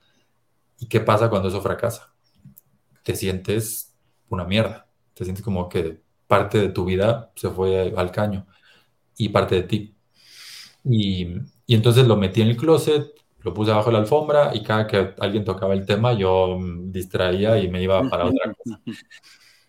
[0.79, 2.11] ¿Y qué pasa cuando eso fracasa?
[3.03, 3.95] Te sientes
[4.29, 8.47] una mierda, te sientes como que parte de tu vida se fue al caño
[9.15, 9.95] y parte de ti.
[10.83, 11.35] Y,
[11.67, 14.87] y entonces lo metí en el closet, lo puse abajo de la alfombra y cada
[14.87, 18.81] que alguien tocaba el tema yo mm, distraía y me iba para otra cosa.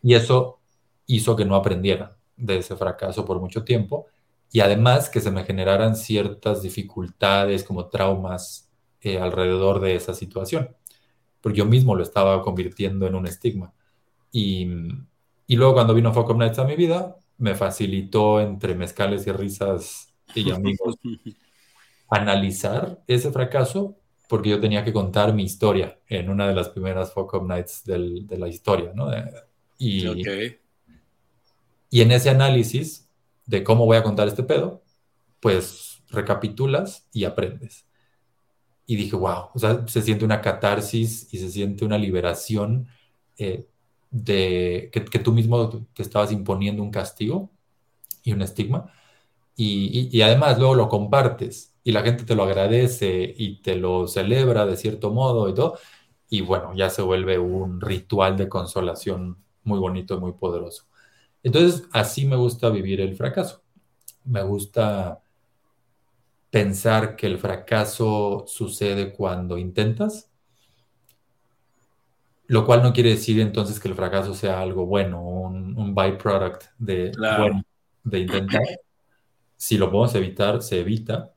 [0.02, 0.60] Y eso
[1.04, 4.06] hizo que no aprendiera de ese fracaso por mucho tiempo
[4.54, 10.76] y además que se me generaran ciertas dificultades como traumas eh, alrededor de esa situación,
[11.40, 13.74] porque yo mismo lo estaba convirtiendo en un estigma.
[14.30, 14.68] Y,
[15.48, 20.14] y luego cuando vino Focus Nights a mi vida, me facilitó entre mezcales y risas
[20.36, 20.98] y amigos
[22.08, 23.96] analizar ese fracaso
[24.28, 28.24] porque yo tenía que contar mi historia en una de las primeras Focus Nights del,
[28.28, 29.12] de la historia, ¿no?
[29.12, 29.32] Eh,
[29.78, 30.22] y,
[31.90, 33.03] y en ese análisis
[33.46, 34.82] de cómo voy a contar este pedo,
[35.40, 37.86] pues recapitulas y aprendes.
[38.86, 42.88] Y dije, wow, o sea, se siente una catarsis y se siente una liberación
[43.38, 43.66] eh,
[44.10, 47.50] de que, tú mismo te estabas imponiendo un castigo
[48.22, 48.92] y un estigma.
[49.56, 54.08] Y, y además luego lo compartes y la gente te lo agradece y te lo
[54.08, 55.78] celebra de cierto modo y todo,
[56.30, 60.86] y bueno, ya se vuelve un ritual de consolación muy bonito y muy poderoso.
[61.44, 63.62] Entonces, así me gusta vivir el fracaso.
[64.24, 65.22] Me gusta
[66.50, 70.30] pensar que el fracaso sucede cuando intentas
[72.46, 76.64] lo cual no quiere decir entonces que el fracaso sea algo bueno, un, un byproduct
[76.78, 77.64] de, bueno,
[78.02, 78.62] de intentar.
[79.56, 81.32] Si lo podemos evitar, se evita.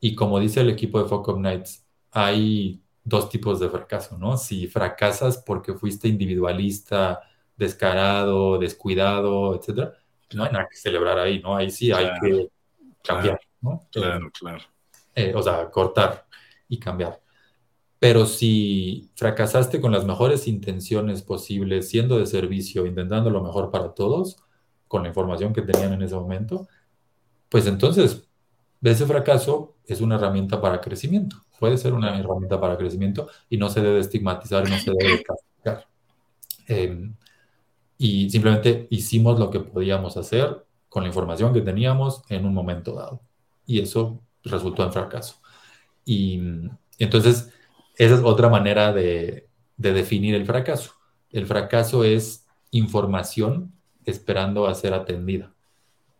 [0.00, 4.36] Y como dice el equipo de Focus Nights, hay dos tipos de fracaso, ¿no?
[4.36, 7.20] Si fracasas porque fuiste individualista,
[7.58, 9.92] descarado, descuidado, etcétera,
[10.32, 11.56] no hay nada que celebrar ahí, ¿no?
[11.56, 12.48] Ahí sí hay que
[13.02, 13.86] cambiar, ¿no?
[13.90, 14.64] Claro, eh, claro.
[15.14, 16.26] Eh, o sea, cortar
[16.68, 17.20] y cambiar.
[17.98, 23.92] Pero si fracasaste con las mejores intenciones posibles, siendo de servicio, intentando lo mejor para
[23.92, 24.36] todos,
[24.86, 26.68] con la información que tenían en ese momento,
[27.48, 28.28] pues entonces
[28.82, 31.44] ese fracaso es una herramienta para crecimiento.
[31.58, 35.88] Puede ser una herramienta para crecimiento y no se debe estigmatizar, no se debe castigar.
[36.68, 37.14] Em,
[37.98, 42.94] y simplemente hicimos lo que podíamos hacer con la información que teníamos en un momento
[42.94, 43.20] dado.
[43.66, 45.36] Y eso resultó en fracaso.
[46.04, 46.40] Y
[46.98, 47.52] entonces,
[47.96, 50.92] esa es otra manera de, definir el fracaso.
[51.30, 53.72] El fracaso es información
[54.04, 55.52] esperando a ser atendida.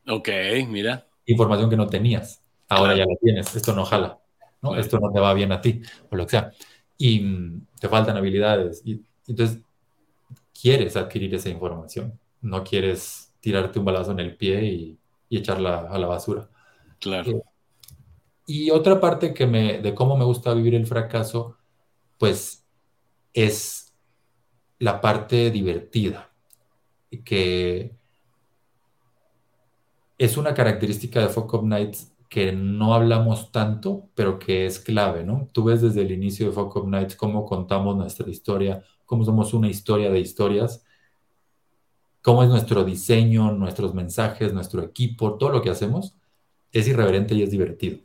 [0.07, 0.29] Ok,
[0.69, 1.07] mira.
[1.27, 2.43] Información que no tenías.
[2.69, 3.55] Ahora ya la tienes.
[3.55, 4.19] Esto no jala.
[4.61, 4.77] ¿no?
[4.77, 6.53] Esto no te va bien a ti, o lo que sea.
[6.97, 7.23] Y
[7.81, 8.83] te faltan habilidades.
[8.85, 9.61] Y entonces,
[10.61, 12.19] quieres adquirir esa información.
[12.41, 14.99] No quieres tirarte un balazo en el pie y,
[15.31, 16.49] echarla a la basura.
[17.01, 17.31] Claro.
[17.31, 17.43] Eh,
[18.47, 21.59] y otra parte que me, de cómo me gusta vivir el fracaso,
[22.17, 22.65] pues
[23.35, 23.95] es
[24.79, 26.31] la parte divertida,
[27.25, 27.95] que
[30.17, 35.49] es una característica de Focus Nights que no hablamos tanto, pero que es clave, ¿no?
[35.53, 39.69] Tú ves desde el inicio de Focus Nights cómo contamos nuestra historia, cómo somos una
[39.69, 40.85] historia de historias,
[42.21, 46.15] cómo es nuestro diseño, nuestros mensajes, nuestro equipo, todo lo que hacemos
[46.73, 48.01] es irreverente y es divertido.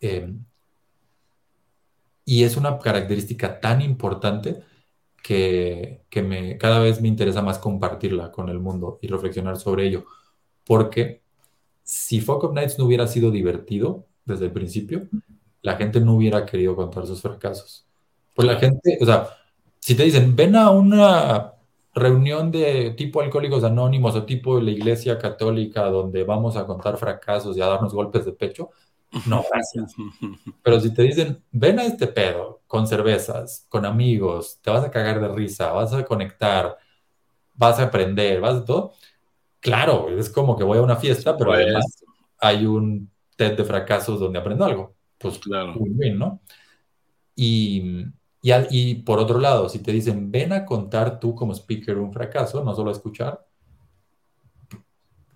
[0.00, 0.44] Em,
[2.26, 4.62] y es una característica tan importante
[5.22, 10.04] que, me, cada vez me interesa más compartirla con el mundo y reflexionar sobre ello.
[10.66, 11.22] Porque
[11.82, 15.08] si Focus Nights no hubiera sido divertido desde el principio,
[15.62, 17.86] la gente no hubiera querido contar sus fracasos.
[18.34, 19.30] Pues la gente, o sea,
[19.82, 21.54] si te dicen, ven a una
[21.92, 26.96] reunión de tipo alcohólicos anónimos o tipo de la iglesia católica donde vamos a contar
[26.96, 28.70] fracasos y a darnos golpes de pecho,
[29.26, 29.94] no, gracias.
[30.62, 34.90] Pero si te dicen, ven a este pedo con cervezas, con amigos, te vas a
[34.90, 36.78] cagar de risa, vas a conectar,
[37.54, 38.92] vas a aprender, vas a todo,
[39.58, 42.04] claro, es como que voy a una fiesta, pero además
[42.38, 44.94] hay un TED de fracasos donde aprendo algo.
[45.18, 45.74] Pues claro.
[45.74, 46.40] muy bien, ¿no?
[47.34, 48.06] Y,
[48.42, 52.64] y, por otro lado, si te dicen, ven a contar tú como speaker un fracaso,
[52.64, 53.46] no solo a escuchar,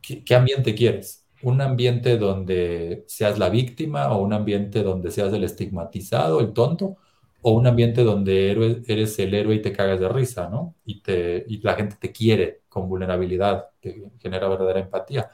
[0.00, 1.26] qué ambiente quieres?
[1.42, 6.96] un ambiente donde seas la víctima o un ambiente donde seas el estigmatizado, el tonto,
[7.42, 8.50] o un ambiente donde
[8.86, 10.74] eres el héroe y te cagas de risa, ¿no?
[10.84, 15.30] Y, te, y la gente te quiere con vulnerabilidad, que genera verdadera empatía.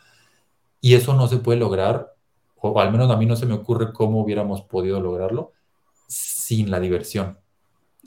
[0.81, 2.14] Y eso no se puede lograr,
[2.57, 5.53] o al menos a mí no se me ocurre cómo hubiéramos podido lograrlo
[6.09, 7.39] sin la diversión.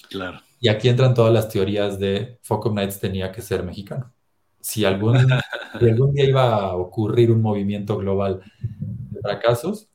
[0.10, 0.40] Claro.
[0.60, 4.16] Y aquí entran todas las teorías de Focus Nights tenía que ser mexicano
[4.66, 5.16] si algún,
[5.80, 8.42] algún día iba a ocurrir un movimiento global
[9.12, 9.90] de fracasos,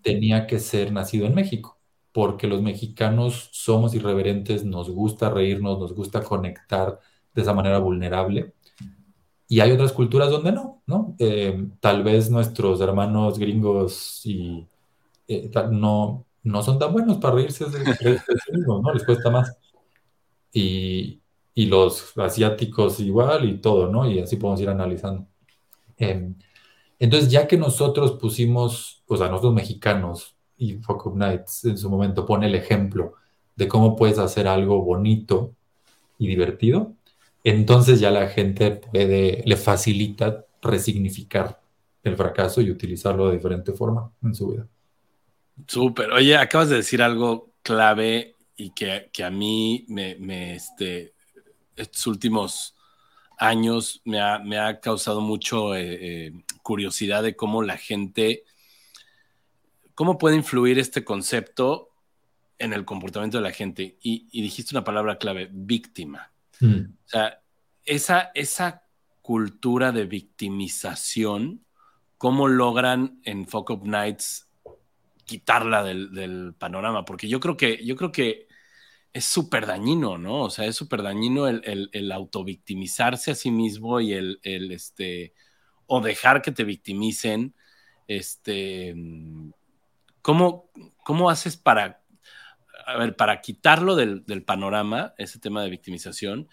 [0.00, 1.78] tenía que ser nacido en México,
[2.12, 6.98] porque los mexicanos somos irreverentes, nos gusta reírnos, nos gusta conectar
[7.34, 8.54] de esa manera vulnerable.
[9.48, 11.14] Y hay otras culturas donde no, ¿no?
[11.18, 14.66] Eh, tal vez nuestros hermanos gringos y
[15.28, 18.20] eh, no, no son tan buenos para reírse de, de,
[18.66, 18.92] ¿no?
[18.94, 19.58] Les cuesta más.
[20.52, 21.20] Y,
[21.54, 24.08] y los asiáticos igual y todo, ¿no?
[24.08, 25.26] Y así podemos ir analizando.
[25.96, 26.36] Em,
[26.98, 32.24] entonces, ya que nosotros pusimos, o sea, nosotros mexicanos y Focus Nights en su momento
[32.24, 33.14] pone el ejemplo
[33.56, 35.52] de cómo puedes hacer algo bonito
[36.18, 36.94] y divertido,
[37.44, 41.60] entonces ya la gente puede, le facilita resignificar
[42.04, 44.68] el fracaso y utilizarlo de diferente forma en su vida.
[45.66, 46.12] Súper.
[46.12, 51.14] Oye, acabas de decir algo clave y que, que a mí me, me, este,
[51.76, 52.74] estos últimos
[53.38, 56.32] años me ha, causado mucho eh, eh,
[56.62, 58.44] curiosidad de cómo la gente,
[59.94, 61.90] cómo puede influir este concepto
[62.58, 63.98] en el comportamiento de la gente.
[64.02, 66.32] Y, dijiste una palabra clave, víctima.
[66.60, 66.80] Mm.
[66.80, 67.42] O sea,
[67.84, 68.84] esa, esa
[69.20, 71.64] cultura de victimización,
[72.16, 74.45] ¿cómo logran en Fuck Nights
[75.26, 77.04] quitarla del, del, panorama?
[77.04, 78.48] Porque yo creo que, yo creo que
[79.12, 80.42] es súper dañino, ¿no?
[80.42, 85.34] O sea, es súper dañino el, el, autovictimizarse a sí mismo y el, el, este,
[85.86, 87.54] o dejar que te victimicen.
[88.08, 88.94] Este,
[90.22, 90.70] ¿cómo,
[91.04, 92.02] cómo haces para,
[92.84, 96.48] a ver, para quitarlo del, panorama, ese tema de victimización,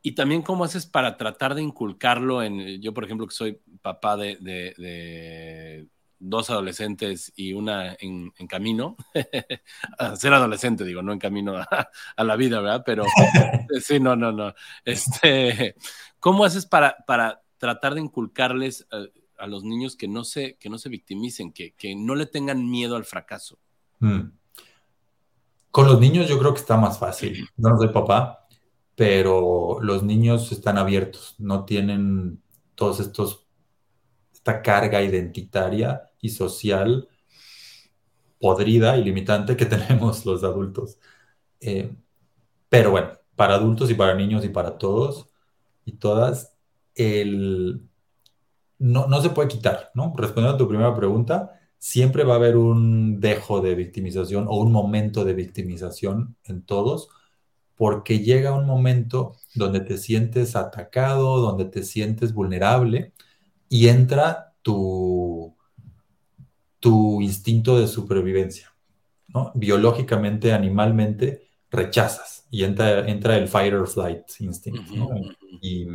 [0.00, 4.16] y también cómo haces para tratar de inculcarlo en, yo por ejemplo que soy papá
[4.16, 5.86] de,
[6.20, 8.96] dos adolescentes y una en, camino,
[9.98, 12.82] a ser adolescente digo, no en camino a, la vida, ¿verdad?
[12.86, 13.04] Pero
[13.82, 14.54] sí, no, no, no.
[14.84, 15.74] Este,
[16.20, 20.76] ¿Cómo haces para, para tratar de inculcarles a, los niños que no se, que no
[20.76, 23.58] se victimicen, que, que no le tengan miedo al fracaso?
[23.98, 24.32] Mm.
[25.70, 27.48] Con los niños yo creo que está más fácil.
[27.56, 28.46] No soy papá,
[28.94, 32.42] pero los niños están abiertos, no tienen
[32.74, 33.46] todos estos,
[34.40, 37.08] esta carga identitaria y social
[38.40, 40.98] podrida y limitante que tenemos los adultos.
[41.60, 41.92] Eh,
[42.68, 45.28] pero bueno, para adultos y para niños y para todos
[45.84, 46.56] y todas,
[46.94, 47.82] el,
[48.78, 50.12] no, no se puede quitar, ¿no?
[50.16, 54.72] Respondiendo a tu primera pregunta, siempre va a haber un dejo de victimización o un
[54.72, 57.08] momento de victimización en todos,
[57.76, 63.12] porque llega un momento donde te sientes atacado, donde te sientes vulnerable
[63.70, 65.56] y entra tu,
[66.80, 68.74] tu instinto de supervivencia.
[69.28, 69.52] ¿no?
[69.54, 74.90] Biológicamente, animalmente, rechazas y entra, entra el fight or flight instinct.
[75.62, 75.86] y,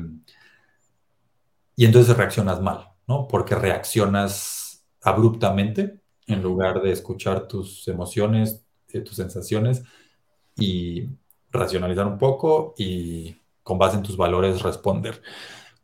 [1.75, 3.27] y entonces reaccionas mal, ¿no?
[3.27, 9.83] Porque reaccionas abruptamente en lugar de escuchar tus emociones, eh, tus sensaciones
[10.57, 11.09] y
[11.51, 15.21] racionalizar un poco y con base en tus valores responder.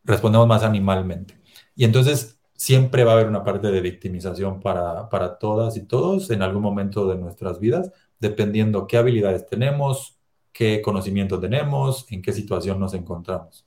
[0.05, 1.40] Respondemos más animalmente.
[1.75, 6.29] Y entonces siempre va a haber una parte de victimización para, para todas y todos
[6.29, 10.19] en algún momento de nuestras vidas, dependiendo qué habilidades tenemos,
[10.51, 13.65] qué conocimiento tenemos, en qué situación nos encontramos.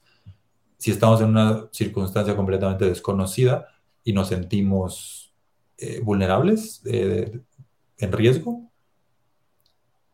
[0.77, 3.67] Si estamos en una circunstancia completamente desconocida
[4.05, 5.35] y nos sentimos
[5.79, 7.41] eh, vulnerables, eh,
[7.99, 8.71] en riesgo,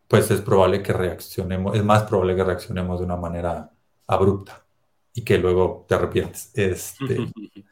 [0.07, 3.71] pues es probable que reaccionemos, es más probable que reaccionemos de una manera
[4.07, 4.65] abrupta
[5.13, 6.51] y que luego te arrepientes.
[6.55, 7.17] Este,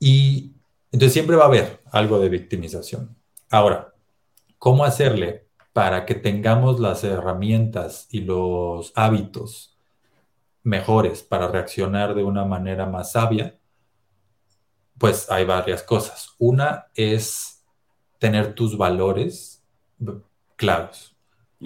[0.00, 0.56] y
[0.90, 3.16] entonces siempre va a haber algo de victimización.
[3.50, 3.94] Ahora,
[4.58, 9.78] ¿cómo hacerle para que tengamos las herramientas y los hábitos
[10.64, 13.60] mejores para reaccionar de una manera más sabia?
[15.00, 16.34] pues hay varias cosas.
[16.38, 17.64] Una es
[18.18, 19.64] tener tus valores
[20.56, 21.16] claros.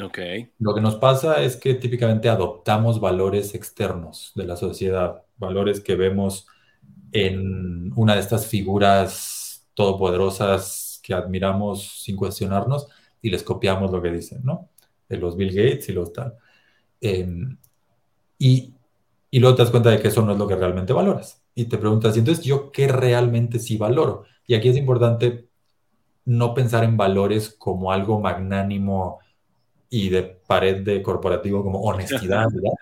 [0.00, 0.18] Ok.
[0.60, 5.96] Lo que nos pasa es que típicamente adoptamos valores externos de la sociedad, valores que
[5.96, 6.46] vemos
[7.14, 12.88] en una de estas figuras todopoderosas que admiramos sin cuestionarnos
[13.22, 14.68] y les copiamos lo que dicen, ¿no?
[15.08, 16.34] De los Bill Gates y los tal.
[17.00, 17.56] Em,
[18.38, 18.74] y,
[19.30, 21.66] y luego te das cuenta de que eso no es lo que realmente valoras y
[21.66, 24.24] te preguntas, ¿y entonces yo qué realmente sí valoro?
[24.46, 25.48] Y aquí es importante
[26.24, 29.20] no pensar en valores como algo magnánimo
[29.88, 32.72] y de pared de corporativo como honestidad, ¿verdad?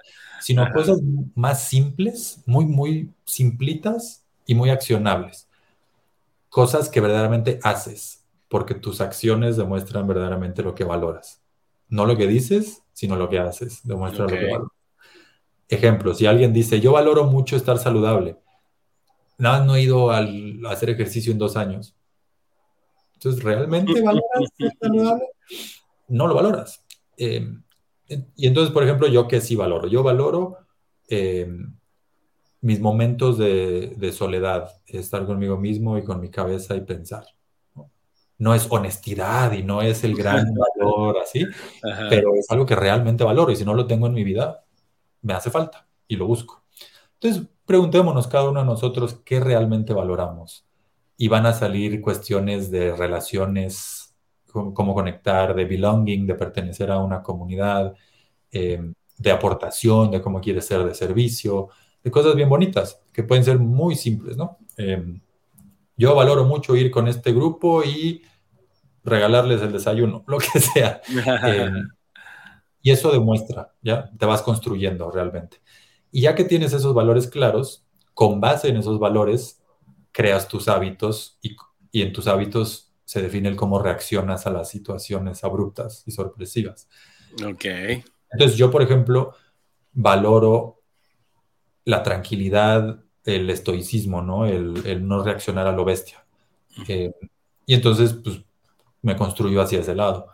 [0.40, 1.00] Sino cosas
[1.34, 5.48] más simples, muy, muy simplitas y muy accionables.
[6.48, 11.42] Cosas que verdaderamente haces, porque tus acciones demuestran verdaderamente lo que valoras.
[11.88, 14.68] No lo que dices, sino lo que haces, demuestra lo que valoras.
[15.68, 18.36] Ejemplo, si alguien dice, yo valoro mucho estar saludable,
[19.38, 21.94] nada no he ido al, a hacer ejercicio en dos años.
[23.14, 25.24] Entonces, ¿realmente valoras ser saludable?
[26.08, 26.84] No lo valoras.
[27.16, 27.62] Em,
[28.36, 29.88] y entonces, por ejemplo, yo que sí valoro.
[29.88, 30.58] Yo valoro
[31.08, 31.74] em,
[32.62, 37.24] mis momentos de, soledad, estar conmigo mismo y con mi cabeza y pensar.
[38.38, 38.54] ¿no?
[38.54, 40.46] es honestidad y no es el gran
[40.80, 41.44] valor así,
[42.08, 44.64] pero es algo que realmente valoro y si no lo tengo en mi vida,
[45.20, 46.64] me hace falta y lo busco.
[47.20, 50.66] Entonces, preguntémonos cada uno de nosotros qué realmente valoramos.
[51.16, 57.22] Y van a salir cuestiones de relaciones, cómo conectar, de belonging, de pertenecer a una
[57.22, 57.94] comunidad,
[58.50, 61.68] eh, de aportación, de cómo quieres ser de servicio,
[62.02, 64.58] de cosas bien bonitas, que pueden ser muy simples, ¿no?
[64.76, 65.20] Eh,
[65.96, 68.22] yo valoro mucho ir con este grupo y
[69.04, 71.00] regalarles el desayuno, lo que sea.
[71.46, 71.70] Eh,
[72.84, 74.10] y eso demuestra, ¿ya?
[74.18, 75.58] Te vas construyendo realmente.
[76.10, 79.62] Y ya que tienes esos valores claros, con base en esos valores,
[80.10, 81.56] creas tus hábitos y,
[81.92, 86.88] en tus hábitos se define el cómo reaccionas a las situaciones abruptas y sorpresivas.
[87.44, 87.64] Ok.
[88.30, 89.34] Entonces yo, por ejemplo,
[89.92, 90.81] valoro
[91.84, 94.46] la tranquilidad, el estoicismo, ¿no?
[94.46, 96.24] El, no reaccionar a lo bestia.
[96.88, 97.12] Eh,
[97.66, 98.42] y entonces, pues,
[99.02, 100.28] me construyo hacia ese lado.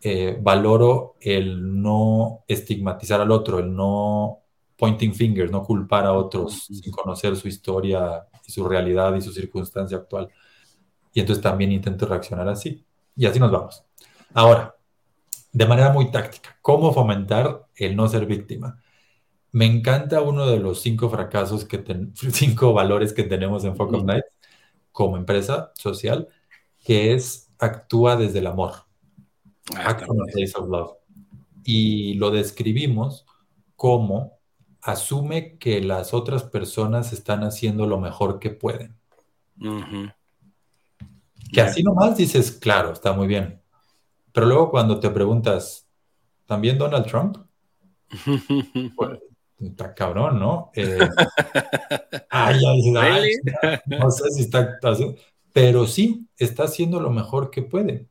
[0.00, 4.40] Eh, valoro el no estigmatizar al otro, el no
[4.76, 9.32] pointing fingers, no culpar a otros sin conocer su historia y su realidad y su
[9.32, 10.28] circunstancia actual.
[11.12, 12.84] Y entonces también intento reaccionar así.
[13.16, 13.84] Y así nos vamos.
[14.34, 14.76] Ahora,
[15.52, 18.80] de manera muy táctica, cómo fomentar el no ser víctima.
[19.52, 21.82] Me encanta uno de los cinco fracasos que
[22.32, 24.24] cinco valores que tenemos en Focus Night
[24.92, 26.28] como empresa social,
[26.84, 28.72] que es actúa desde el amor.
[29.74, 30.92] Ah, Act from a place of love.
[31.64, 33.26] Y lo describimos
[33.76, 34.38] como
[34.82, 38.96] asume que las otras personas están haciendo lo mejor que pueden.
[41.52, 43.60] Que así nomás dices, claro, está muy bien.
[44.32, 45.86] Pero luego cuando te preguntas,
[46.46, 47.38] ¿también Donald Trump?
[48.96, 49.18] Pues,
[49.60, 50.70] está cabrón, ¿no?
[50.74, 50.98] Eh,
[52.30, 52.60] ay,
[52.96, 53.32] ay,
[53.86, 54.78] no sé si está,
[55.52, 58.08] pero sí, está haciendo lo mejor que puede,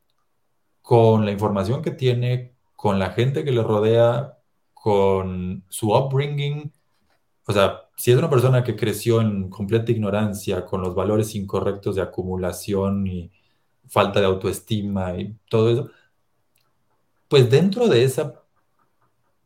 [0.81, 4.37] con la información que tiene, con la gente que le rodea,
[4.73, 6.71] con su upbringing.
[7.45, 11.95] O sea, si es una persona que creció en completa ignorancia, con los valores incorrectos
[11.95, 13.31] de acumulación y
[13.87, 15.89] falta de autoestima y todo eso,
[17.27, 18.43] pues dentro de esa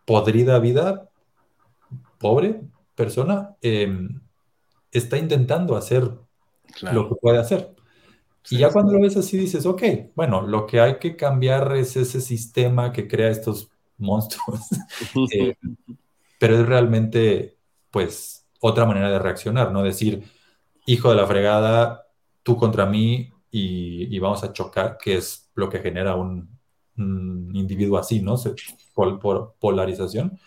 [0.06, 1.11] podrida vida,
[2.22, 2.62] pobre
[2.96, 4.22] persona, em,
[4.92, 6.10] está intentando hacer
[6.82, 7.76] lo que puede hacer.
[8.50, 9.84] y ya cuando lo ves así dices, ok,
[10.16, 14.62] bueno, lo que hay que cambiar es ese sistema que crea estos monstruos,
[15.34, 15.56] eh,
[16.40, 17.58] pero es realmente,
[17.92, 19.84] pues, otra manera de reaccionar, ¿no?
[19.84, 20.24] Decir,
[20.88, 22.08] hijo de la fregada,
[22.44, 26.50] tú contra mí y, vamos a chocar, que es lo que genera un,
[27.54, 28.36] individuo así, ¿no?
[28.94, 30.40] por, por polarización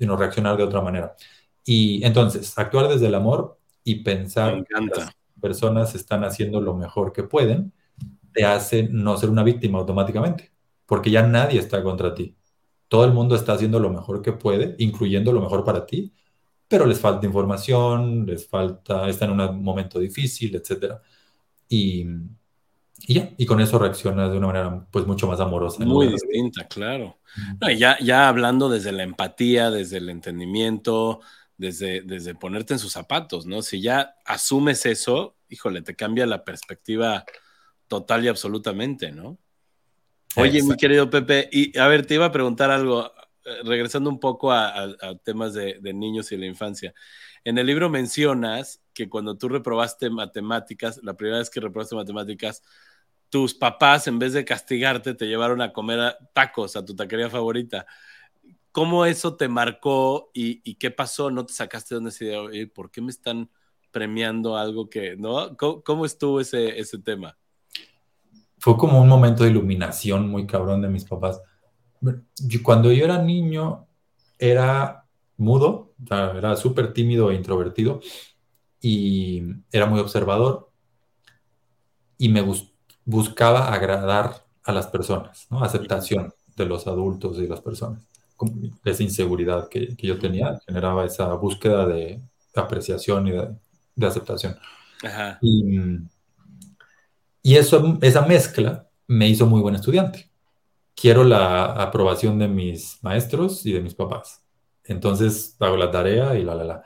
[0.00, 1.14] sino reaccionar de otra manera.
[1.62, 7.12] Y entonces, actuar desde el amor y pensar que las personas están haciendo lo mejor
[7.12, 7.74] que pueden,
[8.32, 10.52] te hace no ser una víctima automáticamente,
[10.86, 12.34] porque ya nadie está contra ti.
[12.88, 16.14] Todo el mundo está haciendo lo mejor que puede, incluyendo lo mejor para ti,
[16.66, 20.94] pero les falta información, les falta, están en un momento difícil, etc.
[21.68, 22.06] Y,
[23.06, 25.84] y ya, y con eso reaccionas de una manera pues mucho más amorosa.
[25.84, 27.18] Muy distinta, claro.
[27.76, 31.20] ya, ya hablando desde la empatía, desde el entendimiento,
[31.56, 33.62] desde, desde ponerte en sus zapatos, ¿no?
[33.62, 37.24] Si ya asumes eso, híjole, te cambia la perspectiva
[37.88, 39.38] total y absolutamente, ¿no?
[40.36, 43.12] Oye, mi querido Pepe, y a ver, te iba a preguntar algo,
[43.44, 44.94] eh, regresando un poco a,
[45.24, 46.94] temas de, de niños y la infancia.
[47.44, 52.62] En el libro mencionas que cuando tú reprobaste matemáticas, la primera vez que reprobaste matemáticas,
[53.30, 57.86] tus papás, en vez de castigarte, te llevaron a comer tacos a tu taquería favorita.
[58.72, 61.30] ¿Cómo eso te marcó y, qué pasó?
[61.30, 63.48] ¿No te sacaste de donde se ¿Por qué me están
[63.90, 65.56] premiando algo que, no?
[65.56, 67.36] ¿Cómo, estuvo ese, ese tema?
[68.58, 71.40] Fue como un momento de iluminación muy cabrón de mis papás.
[72.62, 73.86] Cuando yo era niño,
[74.38, 75.06] era
[75.36, 78.00] mudo, era súper tímido e introvertido
[78.80, 80.70] y era muy observador
[82.18, 82.70] y me gustó
[83.04, 85.62] buscaba agradar a las personas, ¿no?
[85.62, 88.02] Aceptación de los adultos y las personas.
[88.84, 92.20] Esa inseguridad que, yo tenía generaba esa búsqueda de
[92.54, 94.56] apreciación y de, aceptación.
[97.42, 100.30] Y, eso, esa mezcla me hizo muy buen estudiante.
[100.94, 104.42] Quiero la aprobación de mis maestros y de mis papás.
[104.84, 106.84] Entonces hago la tarea y la, la, la.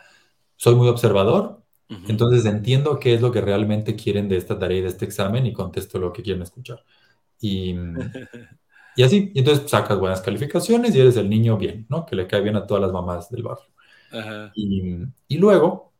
[0.57, 4.83] Soy muy observador, entonces entiendo qué es lo que realmente quieren de esta tarea y
[4.83, 6.85] de este examen y contesto lo que quieren escuchar.
[7.41, 7.75] Y,
[8.97, 12.07] y así, y entonces sacas buenas calificaciones y eres el niño bien, ¿no?
[12.07, 13.67] Que le cae bien a todas las mamás del barrio.
[14.55, 15.93] Y, y, luego,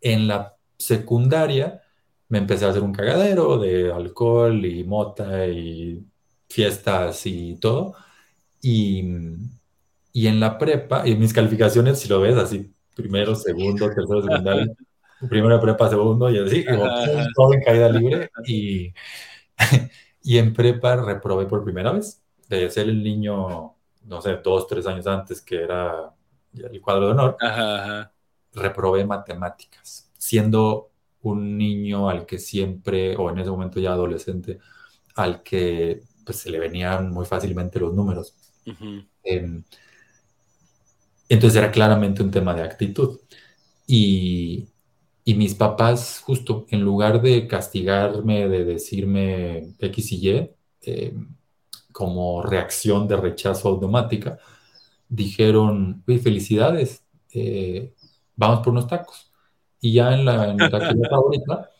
[0.00, 1.80] en la secundaria,
[2.28, 6.04] me empecé a hacer un cagadero de alcohol y mota y
[6.48, 7.94] fiestas y todo.
[8.60, 9.04] Y,
[10.12, 14.66] y en la prepa, y mis calificaciones, si lo ves así, primero, segundo, tercero, secundaria,
[15.28, 16.64] primero prepa, segundo, y así,
[17.34, 18.30] todo en caída libre.
[18.46, 18.92] Y,
[20.22, 23.74] y en prepa reprobé por primera vez, de ser el niño,
[24.04, 26.12] no sé, dos, tres años antes, que era
[26.52, 27.36] el cuadro de honor,
[28.52, 30.90] reprobé matemáticas, siendo
[31.22, 34.58] un niño al que siempre, o en ese momento ya adolescente,
[35.16, 38.34] al que pues, se le venían muy fácilmente los números.
[39.22, 39.62] Em,
[41.28, 43.20] entonces era claramente un tema de actitud.
[43.86, 44.68] Y,
[45.28, 50.50] y mis papás, justo, en lugar de castigarme, de decirme X y Y,
[50.82, 51.14] eh,
[51.90, 54.38] como reacción de rechazo automática,
[55.08, 57.04] dijeron, uy, felicidades,
[57.34, 57.92] eh,
[58.36, 59.32] vamos por unos tacos.
[59.80, 60.70] Y ya en la, en la
[61.10, 61.70] favorita,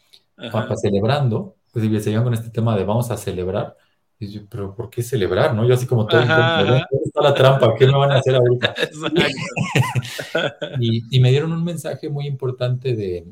[0.50, 3.76] papá, celebrando, pues seguían con este tema de vamos a celebrar.
[4.18, 5.54] Y yo, pero ¿por qué celebrar?
[5.54, 5.66] ¿No?
[5.66, 7.74] Yo así como todo, ¿dónde está la trampa?
[7.74, 8.74] ¿Qué me van a hacer ahorita?
[10.80, 13.26] y, y, me dieron un mensaje muy importante de,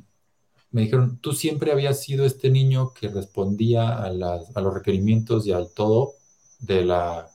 [0.70, 5.46] me dijeron, tú siempre habías sido este niño que respondía a, las, a los requerimientos
[5.46, 6.12] y al todo
[6.58, 7.28] de la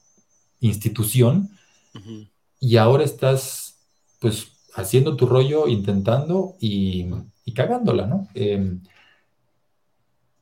[0.60, 1.50] institución
[2.60, 3.80] y ahora estás
[4.20, 7.08] pues haciendo tu rollo, intentando y,
[7.56, 8.28] cagándola, ¿no?
[8.36, 8.80] Em,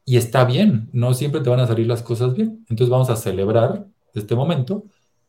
[0.10, 2.66] y está bien, no siempre te van a salir las cosas bien.
[2.70, 4.86] Entonces vamos a celebrar este momento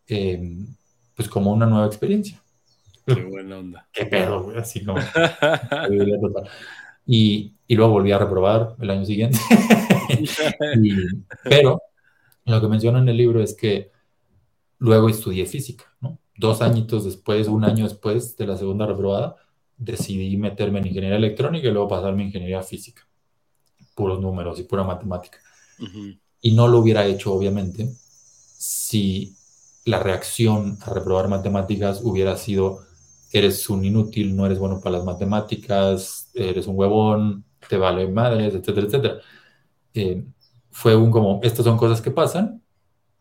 [0.07, 0.69] em,
[1.17, 2.41] pues como una nueva experiencia.
[3.05, 3.89] Qué buena onda.
[3.93, 5.01] Qué pedo, güey, así como.
[7.07, 9.41] y, y, luego volví a reprobar el año siguiente.
[11.43, 11.83] pero
[12.45, 13.91] lo que menciono en el libro es que
[14.79, 16.21] luego estudié física, ¿no?
[16.37, 19.35] Dos añitos después, un año después de la segunda reprobada,
[19.77, 23.08] decidí meterme en ingeniería electrónica y luego pasarme a ingeniería física.
[23.99, 25.39] Puros números y pura matemática.
[26.41, 27.91] Y no lo hubiera hecho, obviamente,
[28.57, 29.35] si
[29.85, 32.85] la reacción a reprobar matemáticas hubiera sido,
[33.33, 38.55] eres un inútil, no eres bueno para las matemáticas, eres un huevón, te vale madres,
[38.55, 39.15] etcétera, etcétera.
[39.95, 40.25] Eh,
[40.71, 42.63] fue un como, estas son cosas que pasan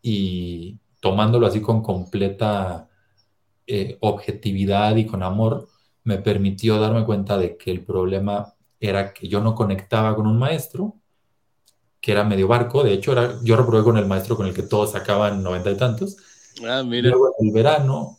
[0.00, 2.88] y tomándolo así con completa
[3.66, 5.68] eh, objetividad y con amor,
[6.04, 10.38] me permitió darme cuenta de que el problema era que yo no conectaba con un
[10.38, 10.96] maestro,
[12.00, 14.62] que era medio barco, de hecho era, yo reprobé con el maestro con el que
[14.62, 16.16] todos sacaban noventa y tantos.
[16.66, 17.10] Ah, mira.
[17.10, 18.18] Luego el verano,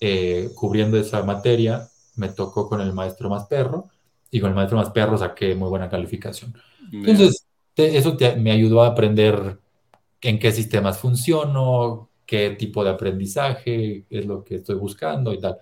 [0.00, 3.88] eh, cubriendo esa materia, me tocó con el maestro más perro
[4.30, 6.54] y con el maestro más perro saqué muy buena calificación.
[6.92, 9.58] Entonces, eso me ayudó a aprender
[10.20, 15.56] en qué sistemas funciono, qué tipo de aprendizaje es lo que estoy buscando y tal.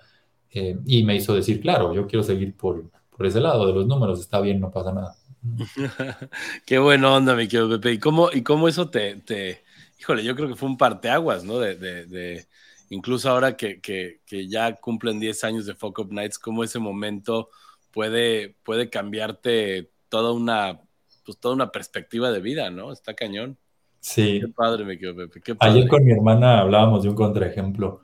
[0.50, 2.82] Eh, y me hizo decir, claro, yo quiero seguir por,
[3.16, 5.16] por ese lado de los números, está bien, no pasa nada.
[6.66, 7.92] qué buena onda, mi querido Pepe.
[7.92, 9.62] ¿Y cómo, y cómo eso te, te,
[9.98, 11.58] híjole, yo creo que fue un parteaguas, ¿no?
[11.58, 12.46] De, de, de
[12.90, 16.78] incluso ahora que, que, que, ya cumplen 10 años de Fuck Up Nights, cómo ese
[16.78, 17.48] momento
[17.90, 20.80] puede, puede cambiarte toda una
[21.26, 22.92] pues toda una perspectiva de vida, ¿no?
[22.92, 23.58] Está cañón.
[23.98, 24.40] Sí.
[24.40, 25.40] Qué padre me quedo, Pepe.
[25.40, 25.72] Qué padre.
[25.72, 28.02] Ayer con mi hermana hablábamos de un contraejemplo,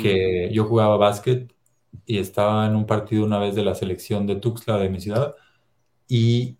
[0.00, 1.52] que yo jugaba básquet
[2.06, 5.34] y estaba en un partido una vez de la selección de Tuxtla de mi ciudad
[6.08, 6.56] y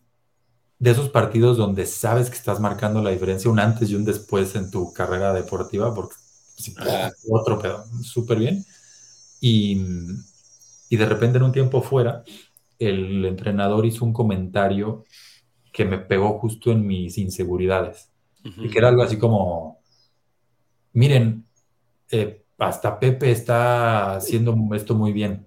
[0.79, 4.55] de esos partidos donde sabes que estás marcando la diferencia un antes y un después
[4.57, 6.17] en tu carrera deportiva, porque
[7.31, 8.65] otro pedo, súper bien.
[9.41, 9.81] Y,
[10.89, 12.25] y de repente en un tiempo fuera,
[12.79, 15.05] el entrenador hizo un comentario
[15.73, 18.11] que me pegó justo en mis inseguridades.
[18.45, 19.79] Y que era algo así como,
[20.93, 21.47] miren,
[22.11, 25.47] eh, hasta Pepe está haciendo esto muy bien.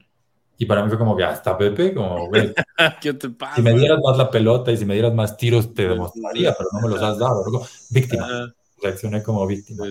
[0.58, 2.54] Y para mí fue como que hasta Pepe, como, güey,
[3.02, 3.56] ¿qué te pasa?
[3.56, 6.70] Si me dieras más la pelota y si me dieras más tiros, te demostraría, pero
[6.72, 7.44] no me los has dado.
[7.90, 8.54] Víctima.
[8.82, 9.86] Reaccioné como víctima.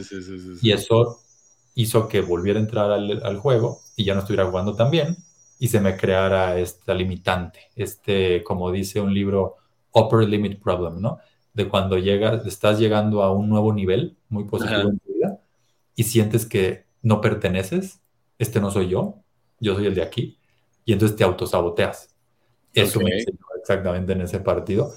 [0.62, 1.18] y eso
[1.74, 5.16] hizo que volviera a entrar al, al, juego y ya no estuviera jugando tan bien
[5.58, 7.70] y se me creara esta limitante.
[7.74, 9.56] Este, como dice un libro,
[9.92, 11.18] upper limit problem, ¿no?
[11.52, 15.40] De cuando llegas, estás llegando a un nuevo nivel muy positivo en tu vida
[15.94, 18.00] y sientes que no perteneces,
[18.38, 19.22] este no soy yo,
[19.60, 20.36] yo soy el de aquí,
[20.84, 22.08] y entonces te autosaboteas.
[22.72, 24.92] Eso me enseñó exactamente en ese partido,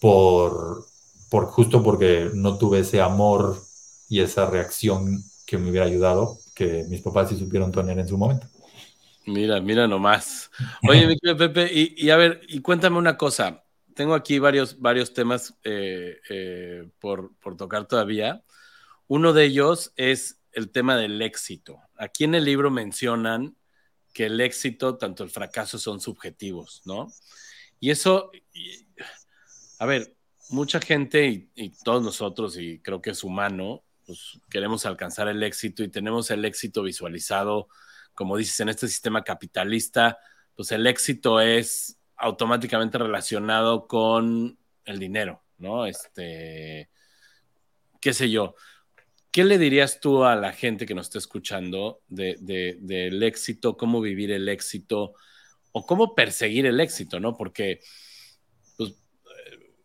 [0.00, 0.86] por,
[1.30, 3.58] por justo porque no tuve ese amor
[4.08, 8.16] y esa reacción que me hubiera ayudado, que mis papás sí supieron tener en su
[8.16, 8.46] momento.
[9.26, 10.50] Mira, mira nomás.
[10.88, 13.62] Oye, mi Pepe, y, y, a ver, y cuéntame una cosa
[13.98, 18.44] tengo aquí varios, varios temas eh, eh, por, tocar todavía.
[19.08, 21.80] Uno de ellos es el tema del éxito.
[21.96, 23.56] Aquí en el libro mencionan
[24.12, 27.08] que el éxito, tanto el fracaso, son subjetivos, ¿no?
[27.80, 28.30] Y eso,
[29.78, 30.16] a ver,
[30.50, 35.82] mucha gente y, todos nosotros, y creo que es humano, pues queremos alcanzar el éxito
[35.82, 37.68] y tenemos el éxito visualizado,
[38.14, 40.18] como dices, en este sistema capitalista,
[40.56, 45.86] pues el éxito es automáticamente relacionado con el dinero, ¿no?
[45.86, 46.90] Este,
[48.00, 48.54] qué sé yo.
[49.30, 54.00] ¿Qué le dirías tú a la gente que nos está escuchando del de, éxito, cómo
[54.00, 55.14] vivir el éxito
[55.72, 57.36] o cómo perseguir el éxito, ¿no?
[57.36, 57.80] Porque
[58.76, 58.94] pues,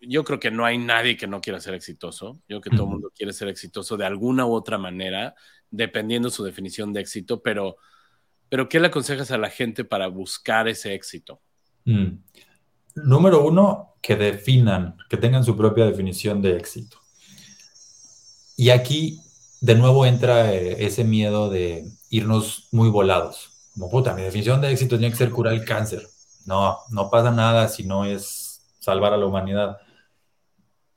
[0.01, 2.39] yo creo que no hay nadie que no quiera ser exitoso.
[2.47, 5.35] Yo creo que todo el mundo quiere ser exitoso de alguna u otra manera,
[5.69, 7.77] dependiendo su definición de éxito, pero,
[8.49, 11.41] pero ¿qué le aconsejas a la gente para buscar ese éxito?
[11.85, 12.17] Mm.
[12.95, 16.97] Número uno, que definan, que tengan su propia definición de éxito.
[18.55, 19.19] Y aquí,
[19.63, 23.69] de nuevo, entra eh, ese miedo de irnos muy volados.
[23.73, 26.07] Como puta, mi definición de éxito tiene que ser curar el cáncer.
[26.45, 29.77] No, no pasa nada si no es salvar a la humanidad.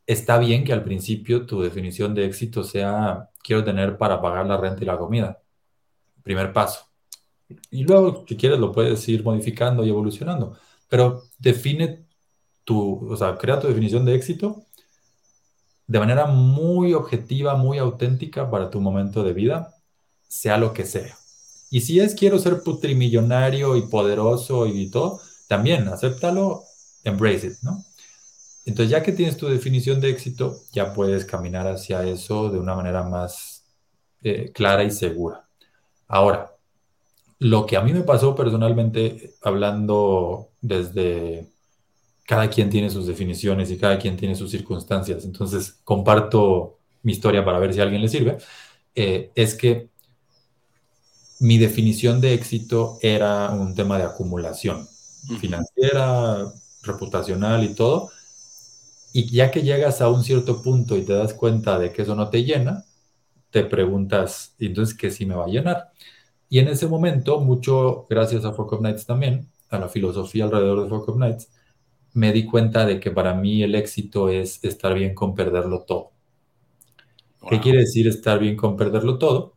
[0.06, 4.56] Está bien que al principio tu definición de éxito sea quiero tener para pagar la
[4.56, 5.40] renta y la comida.
[6.22, 6.86] Primer paso.
[7.70, 10.58] Y luego, si quieres, lo puedes ir modificando y evolucionando
[10.88, 12.06] pero define
[12.64, 14.65] tu, o sea, crea tu definición de éxito
[15.86, 19.74] de manera muy objetiva, muy auténtica para tu momento de vida,
[20.28, 21.16] sea lo que sea.
[21.70, 26.62] Y si es quiero ser putrimillonario y poderoso y todo, también acéptalo,
[27.04, 27.84] embrace it, ¿no?
[28.64, 32.74] Entonces, ya que tienes tu definición de éxito, ya puedes caminar hacia eso de una
[32.74, 33.64] manera más
[34.22, 35.48] eh, clara y segura.
[36.08, 36.52] Ahora,
[37.38, 41.48] lo que a mí me pasó personalmente, hablando desde
[42.26, 47.44] cada quien tiene sus definiciones y cada quien tiene sus circunstancias, entonces comparto mi historia
[47.44, 48.38] para ver si a alguien le sirve,
[48.94, 49.88] eh, es que
[51.38, 54.88] mi definición de éxito era un tema de acumulación
[55.40, 56.52] financiera,
[56.82, 58.10] reputacional y todo.
[59.12, 62.14] Y ya que llegas a un cierto punto y te das cuenta de que eso
[62.14, 62.84] no te llena,
[63.50, 65.90] te preguntas, entonces, ¿qué sí me va a llenar?
[66.48, 70.82] Y en ese momento, mucho gracias a Fuck Up Nights también, a la filosofía alrededor
[70.82, 71.48] de Fuck Up Nights,
[72.16, 76.12] me di cuenta de que para mí el éxito es estar bien con perderlo todo.
[77.48, 79.52] ¿Qué quiere decir estar bien con perderlo todo?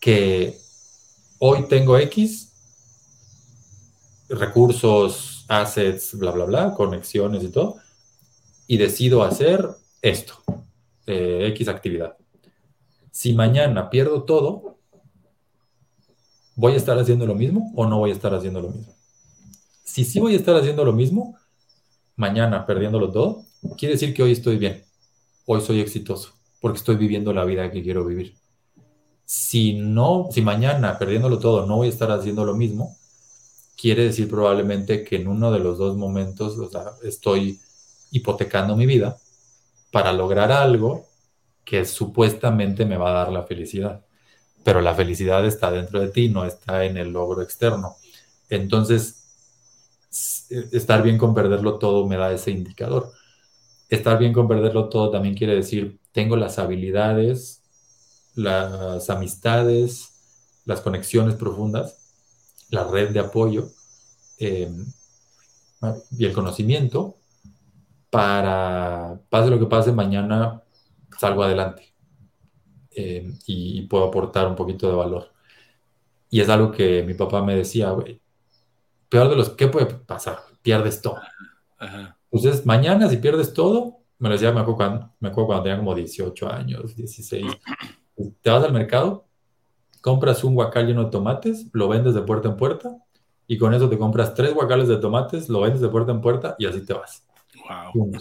[0.00, 0.58] Que
[1.38, 2.52] hoy tengo X,
[4.28, 7.76] recursos, assets, bla, bla, bla, conexiones y todo,
[8.66, 9.64] y decido hacer
[10.02, 10.42] esto,
[11.06, 12.16] eh, X actividad.
[13.12, 14.76] Si mañana pierdo todo,
[16.56, 18.92] ¿voy a estar haciendo lo mismo o no voy a estar haciendo lo mismo?
[19.84, 21.36] Si sí voy a estar haciendo lo mismo,
[22.20, 23.44] mañana perdiéndolo todo,
[23.76, 24.84] quiere decir que hoy estoy bien,
[25.46, 28.40] hoy soy exitoso, porque estoy viviendo la vida que quiero vivir
[29.32, 32.96] si no, si mañana perdiéndolo todo no voy a estar haciendo lo mismo,
[33.76, 36.56] quiere decir probablemente que en uno de los dos momentos
[37.04, 37.60] estoy
[38.10, 39.18] hipotecando mi vida
[39.92, 41.06] para lograr algo
[41.64, 44.04] que supuestamente me va a dar la felicidad.
[44.64, 47.94] Pero la felicidad está dentro de ti, no está en el logro externo.
[48.48, 49.19] Entonces,
[50.72, 53.12] estar bien con perderlo todo me da ese indicador.
[53.88, 57.60] Estar bien con perderlo todo también quiere decir, tengo las habilidades
[58.34, 61.96] las amistades, las conexiones profundas,
[62.70, 63.68] la red de apoyo
[64.38, 64.86] em,
[66.16, 67.16] y el conocimiento
[68.10, 70.62] para, pase lo que pase, mañana
[71.18, 71.94] salgo adelante
[72.92, 75.32] em, y, puedo aportar un poquito de valor.
[76.30, 78.20] Y es algo que mi papá me decía, güey,
[79.10, 80.38] peor de los, ¿qué puede pasar?
[80.62, 81.20] Pierdes todo.
[82.30, 85.78] Entonces, mañana si pierdes todo, me lo decía, me acuerdo cuando, me acuerdo cuando tenía
[85.78, 87.46] como 18 años, 16
[88.42, 89.26] te vas al mercado,
[90.00, 92.96] compras un guacal lleno de tomates, lo vendes de puerta en puerta,
[93.46, 96.54] y con eso te compras tres guacales de tomates, lo vendes de puerta en puerta
[96.58, 97.26] y así te vas.
[97.94, 98.12] Wow.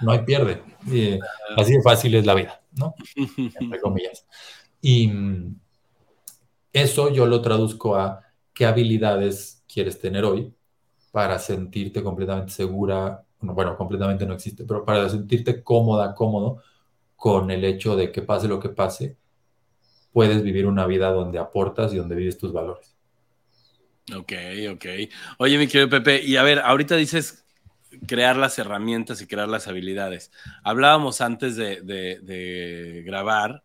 [0.00, 0.62] no, hay pierde.
[1.56, 2.94] así de fácil es la vida, ¿no?
[3.36, 4.26] Entre comillas.
[4.80, 5.58] Y mm,
[6.72, 10.54] eso yo lo traduzco a qué habilidades quieres tener hoy
[11.12, 16.62] para sentirte completamente segura, bueno, completamente no existe, pero para sentirte cómoda, cómodo
[17.16, 19.16] con el hecho de que pase lo que pase,
[20.12, 22.96] puedes vivir una vida donde aportas y donde vives tus valores.
[24.14, 24.32] Ok,
[24.72, 24.86] ok.
[25.38, 27.44] Oye, mi querido Pepe, y a ver, ahorita dices
[28.06, 30.30] crear las herramientas y crear las habilidades.
[30.62, 33.62] Hablábamos antes de, grabar,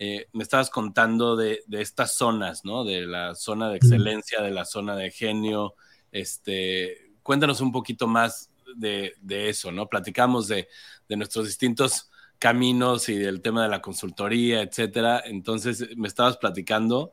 [0.00, 2.84] eh, me estabas contando de, estas zonas, ¿no?
[2.84, 5.74] De la zona de excelencia, de la zona de genio.
[6.12, 9.88] Este, cuéntanos un poquito más de, eso, ¿no?
[9.88, 10.68] Platicamos de,
[11.08, 15.20] nuestros distintos caminos y del tema de la consultoría, etcétera.
[15.26, 17.12] Entonces, me estabas platicando.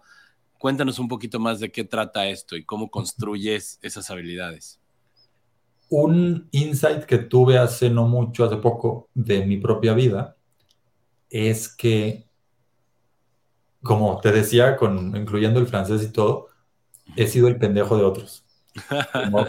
[0.59, 4.79] Cuéntanos un poquito más de qué trata esto y cómo construyes esas habilidades.
[5.89, 10.35] Un insight que tuve hace no mucho, hace poco, de mi propia vida,
[11.29, 12.24] es que,
[13.85, 16.47] como te decía, con, incluyendo el francés y todo,
[17.15, 18.43] he sido el pendejo de otros.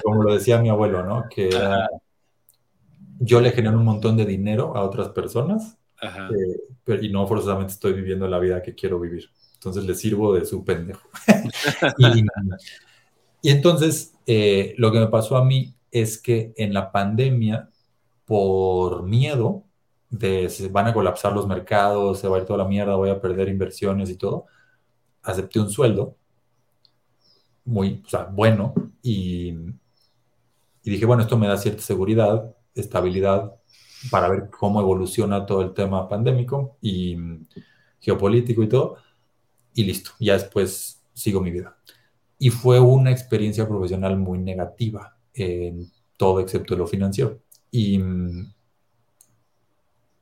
[0.04, 1.24] Como, lo decía mi abuelo, ¿no?
[1.28, 1.50] Que
[3.18, 7.94] yo le genero un montón de dinero a otras personas eh, y no forzosamente estoy
[7.94, 9.30] viviendo la vida que quiero vivir.
[9.54, 11.08] Entonces le sirvo de su pendejo.
[13.42, 17.70] y, entonces eh, lo que me pasó a mí es que en la pandemia,
[18.26, 19.65] por miedo
[20.10, 23.10] de se van a colapsar los mercados, se va a ir toda la mierda, voy
[23.10, 24.46] a perder inversiones y todo,
[25.22, 26.16] acepté un sueldo
[27.64, 29.48] muy o sea, bueno y,
[30.82, 33.54] y dije, bueno, esto me da cierta seguridad, estabilidad
[34.10, 37.16] para ver cómo evoluciona todo el tema pandémico y
[38.00, 38.96] geopolítico y todo.
[39.74, 41.76] Y listo, ya después sigo mi vida.
[42.38, 47.40] Y fue una experiencia profesional muy negativa en todo excepto lo financiero.
[47.70, 48.00] Y,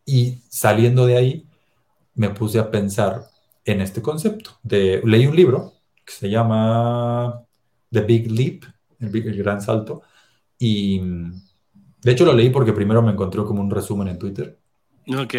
[0.05, 1.48] y saliendo de ahí,
[2.14, 3.24] me puse a pensar
[3.64, 4.59] en este concepto.
[4.62, 5.72] De, leí un libro
[6.05, 7.42] que se llama
[7.90, 8.64] The Big Leap,
[9.00, 10.02] el, el Gran Salto,
[10.59, 11.00] y
[12.05, 14.59] de hecho, lo leí porque primero me encontró como un resumen en Twitter
[15.09, 15.34] Ok.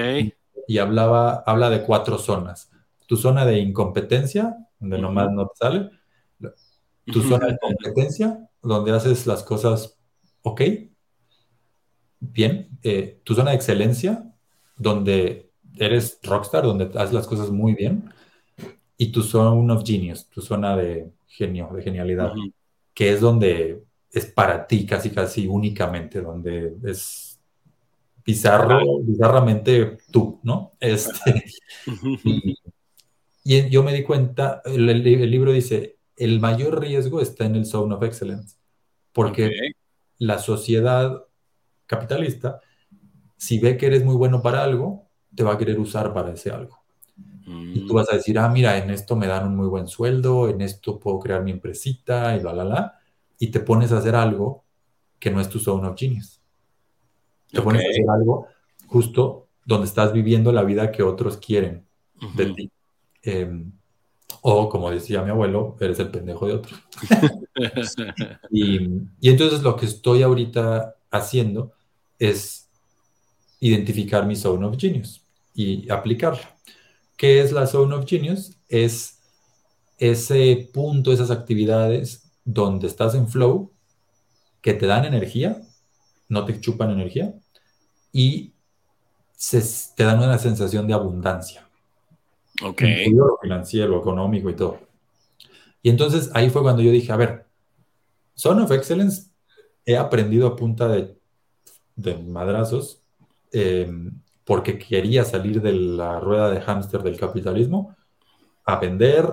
[0.68, 2.72] Y hablaba, habla de cuatro zonas.
[3.08, 5.90] Tu zona de incompetencia, donde nomás no te sale.
[7.06, 9.98] Tu zona de competencia, donde haces las cosas
[10.42, 10.62] ok.
[12.20, 12.70] Bien.
[12.82, 14.34] Eh, tu zona de excelencia,
[14.78, 18.14] donde eres rockstar, donde haces las cosas muy bien.
[18.98, 22.32] Y tu zona of genius, tu zona de genio, de genialidad,
[22.94, 27.38] que es donde es para ti casi, casi únicamente, donde es
[28.26, 30.72] bizarro, bizarramente tú, ¿no?
[30.80, 31.46] Este,
[33.44, 37.94] y, yo me di cuenta, el, libro dice, el mayor riesgo está en el zone
[37.94, 38.56] of excellence,
[39.12, 39.52] porque
[40.18, 41.24] la sociedad
[41.86, 42.62] capitalista,
[43.38, 46.52] si ve que eres muy bueno para algo, te va a querer usar para ese
[46.52, 46.80] algo.
[47.48, 47.96] Y tú mm.
[47.96, 51.00] vas a decir, ah, mira, en esto me dan un muy buen sueldo, en esto
[51.00, 53.00] puedo crear mi empresita y la, la, la.
[53.38, 54.64] Y te pones a hacer algo
[55.20, 56.42] que no es tu zone of genius.
[57.52, 58.48] Te pones a hacer algo
[58.88, 61.86] justo donde estás viviendo la vida que otros quieren
[62.36, 62.72] de ti.
[63.22, 63.72] Em,
[64.42, 66.76] o como decía mi abuelo, eres el pendejo de otro.
[68.50, 68.80] y,
[69.20, 71.74] y entonces lo que estoy ahorita haciendo
[72.18, 72.65] es
[73.60, 75.22] identificar mi zone of genius
[75.54, 76.56] y aplicarla.
[77.18, 78.58] ¿Qué es la Zone of Genius?
[78.68, 79.20] Es
[79.98, 83.72] ese punto, esas actividades donde estás en flow,
[84.62, 85.62] que te dan energía,
[86.28, 87.34] no te chupan energía,
[88.12, 88.52] y
[89.96, 91.68] te dan una sensación de abundancia.
[92.64, 92.82] Ok.
[93.12, 94.80] Lo financiero, económico y todo.
[95.82, 97.46] Y entonces ahí fue cuando yo dije, a ver,
[98.38, 99.30] Zone of Excellence
[99.86, 101.18] he aprendido a punta de,
[101.96, 103.02] de madrazos.
[103.58, 103.90] Eh,
[104.44, 107.96] porque quería salir de la rueda de hámster del capitalismo
[108.66, 109.28] a vender,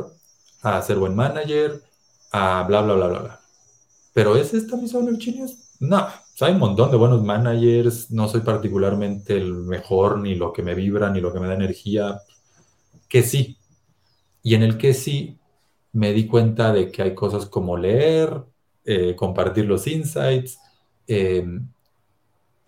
[0.62, 1.82] a ser buen manager,
[2.30, 3.40] a bla, bla, bla, bla, bla.
[4.14, 5.76] Pero ¿es esta mi zona genius?
[5.80, 6.06] No,
[6.40, 10.76] hay un montón de buenos managers, no soy particularmente el mejor, ni lo que me
[10.76, 12.20] vibra, ni lo que me da energía,
[13.08, 13.58] que sí.
[14.42, 15.36] Y en el que sí,
[15.92, 18.44] me di cuenta de que hay cosas como leer,
[18.84, 20.58] eh, compartir los insights,
[21.08, 21.44] eh,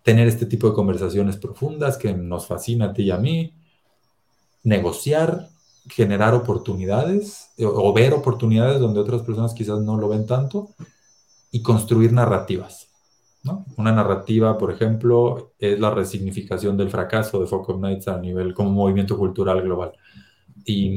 [0.05, 3.55] tener este tipo de conversaciones profundas que nos fascina a ti y a mí,
[4.61, 5.49] negociar,
[5.89, 10.69] generar oportunidades eh, o, ver oportunidades donde otras personas quizás no lo ven tanto
[11.51, 12.87] y construir narrativas.
[13.77, 18.71] Una narrativa, por ejemplo, es la resignificación del fracaso de Focus Nights a nivel como
[18.71, 19.91] movimiento cultural global.
[20.65, 20.95] Y,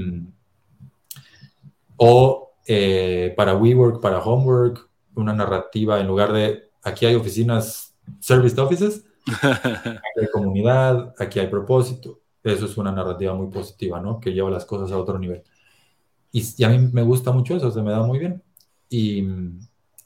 [1.96, 7.88] o eh, para WeWork, para Homework, una narrativa en lugar de aquí hay oficinas
[8.20, 9.04] service offices,
[9.42, 12.20] aquí hay comunidad, aquí hay propósito.
[12.42, 14.20] Eso es una narrativa muy positiva, ¿no?
[14.20, 15.42] Que lleva las cosas a otro nivel.
[16.32, 18.42] Y, a mí me gusta mucho eso, se me da muy bien.
[18.88, 19.26] Y,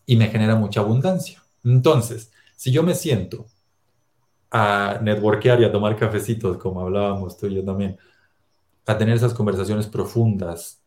[0.06, 1.42] y me genera mucha abundancia.
[1.64, 3.46] Entonces, si yo me siento
[4.50, 7.98] a networkear y a tomar cafecitos, como hablábamos tú y yo también,
[8.86, 10.82] a tener esas conversaciones profundas,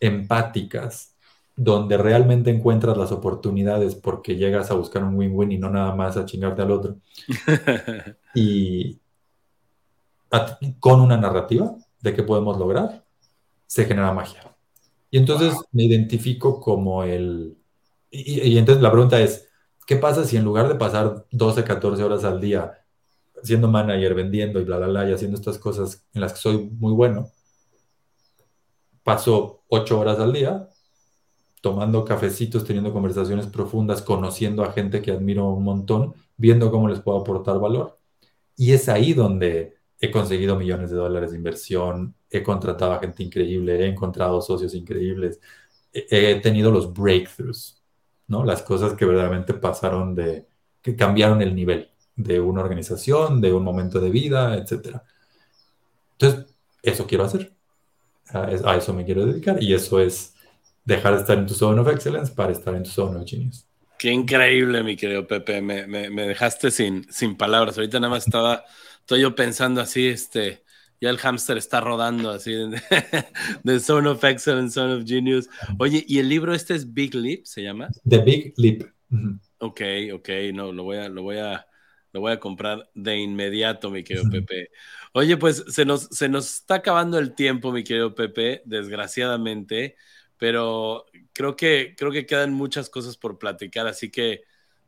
[0.00, 1.15] empáticas,
[1.56, 6.18] donde realmente encuentras las oportunidades porque llegas a buscar un win-win y no nada más
[6.18, 6.96] a chingarte al otro.
[8.34, 9.00] y
[10.78, 13.04] con una narrativa de qué podemos lograr,
[13.66, 14.54] se genera magia.
[15.10, 17.56] Y entonces me identifico como el...
[18.10, 19.48] Y, entonces la pregunta es,
[19.86, 22.82] ¿qué pasa si en lugar de pasar 12, 14 horas al día
[23.42, 26.70] siendo manager, vendiendo y bla, bla, bla, y haciendo estas cosas en las que soy
[26.70, 27.30] muy bueno,
[29.02, 30.68] paso 8 horas al día
[31.66, 37.00] tomando cafecitos, teniendo conversaciones profundas, conociendo a gente que admiro un montón, viendo cómo les
[37.00, 37.98] puedo aportar valor.
[38.54, 43.24] Y es ahí donde he conseguido millones de dólares de inversión, he contratado a gente
[43.24, 45.40] increíble, he encontrado socios increíbles,
[45.92, 47.82] he, tenido los breakthroughs,
[48.28, 48.44] ¿no?
[48.44, 50.46] Las cosas que verdaderamente pasaron de,
[50.80, 55.00] que cambiaron el nivel de una organización, de un momento de vida, etc.
[56.12, 56.46] Entonces,
[56.80, 57.52] eso quiero hacer.
[58.32, 60.35] a eso me quiero dedicar y eso es
[60.86, 63.66] dejar de estar en tu zone of excellence para estar en tu zone of genius.
[63.98, 65.60] Qué increíble, mi querido Pepe.
[65.60, 67.76] Me, me, dejaste sin, sin palabras.
[67.76, 68.64] Ahorita nada más estaba,
[69.00, 70.62] estoy yo pensando así, este,
[71.00, 72.52] ya el hámster está rodando así
[73.64, 75.48] de, Zone of Excellence, Zone of Genius.
[75.78, 77.88] Oye, ¿y el libro este es Big Leap, se llama?
[78.08, 78.82] The Big Leap.
[79.58, 79.80] Ok,
[80.12, 81.66] ok, no, lo voy a, lo voy a,
[82.12, 84.70] lo voy a comprar de inmediato, mi querido Pepe.
[85.14, 89.96] Oye, pues se nos, se nos está acabando el tiempo, mi querido Pepe, desgraciadamente
[90.38, 94.42] pero creo que, creo que quedan muchas cosas por platicar, así que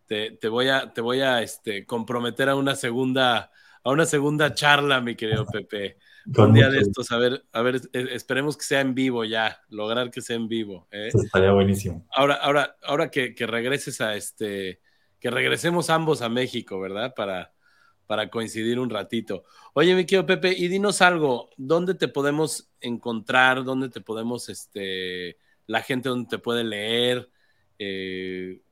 [0.06, 3.50] te, te voy a, te voy a este, comprometer a una segunda,
[3.84, 5.98] a una segunda charla, mi querido Pepe.
[6.36, 10.10] Un día de estos, a ver, a ver, esperemos que sea en vivo ya, lograr
[10.10, 10.86] que sea en vivo.
[10.90, 11.08] ¿eh?
[11.12, 12.06] estaría buenísimo.
[12.14, 14.82] Ahora, ahora, ahora que, que, regreses a este,
[15.20, 17.14] que regresemos ambos a México, ¿verdad?
[17.14, 17.54] Para,
[18.08, 19.44] para coincidir un ratito.
[19.74, 23.64] Oye, mi querido Pepe, y dinos algo, ¿dónde te podemos encontrar?
[23.64, 25.36] ¿Dónde te podemos, este,
[25.66, 27.28] la gente donde te puede leer?
[27.78, 28.62] Eh,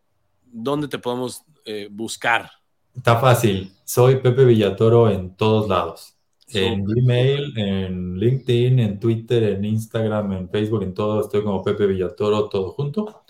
[0.47, 2.51] ¿Dónde te podemos eh, buscar?
[2.97, 3.71] Está fácil.
[3.85, 6.17] Soy Pepe Villatoro en todos lados.
[6.49, 11.21] En Gmail, en LinkedIn, en Twitter, en Instagram, en Facebook, en todo.
[11.21, 13.25] Estoy como Pepe Villatoro, todo junto,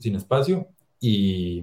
[0.00, 0.66] sin espacio.
[0.98, 1.62] Y,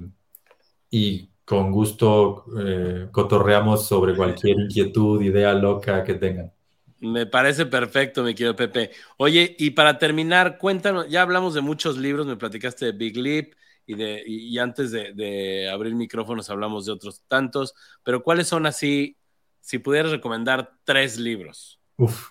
[0.89, 6.51] y con gusto eh, cotorreamos sobre cualquier inquietud, idea loca que tengan.
[6.99, 8.91] Me parece perfecto, mi querido Pepe.
[9.17, 13.53] Oye, y para terminar, cuéntanos, ya hablamos de muchos libros, me platicaste de Big Leap
[13.87, 17.73] y, de, y, antes de, de, abrir micrófonos hablamos de otros tantos,
[18.03, 19.17] pero ¿cuáles son así,
[19.61, 21.79] si pudieras recomendar tres libros?
[21.97, 22.29] Uf.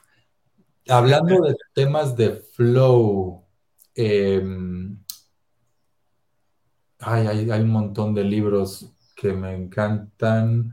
[0.89, 3.45] Hablando de temas de flow,
[3.95, 4.43] eh,
[7.01, 10.73] ay, hay, hay, un montón de libros que me encantan.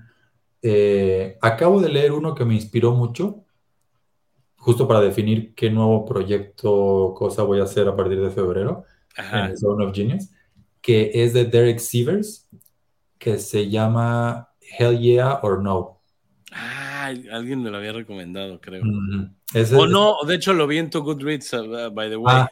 [0.62, 3.44] Eh, acabo de leer uno que me inspiró mucho,
[4.56, 8.86] justo para definir qué nuevo proyecto, cosa voy a hacer a partir de febrero
[9.18, 9.48] Ajá.
[9.48, 10.30] en Zone of Genius,
[10.82, 12.48] que es de Derek Sievers,
[13.18, 16.02] que se llama Hell Yeah or No.
[16.54, 18.82] Ah, alguien me lo había recomendado, creo.
[18.84, 19.78] Mm -hmm.
[19.78, 22.36] o no, de hecho lo vi en tu Goodreads, uh, by the way.
[22.36, 22.50] Ah,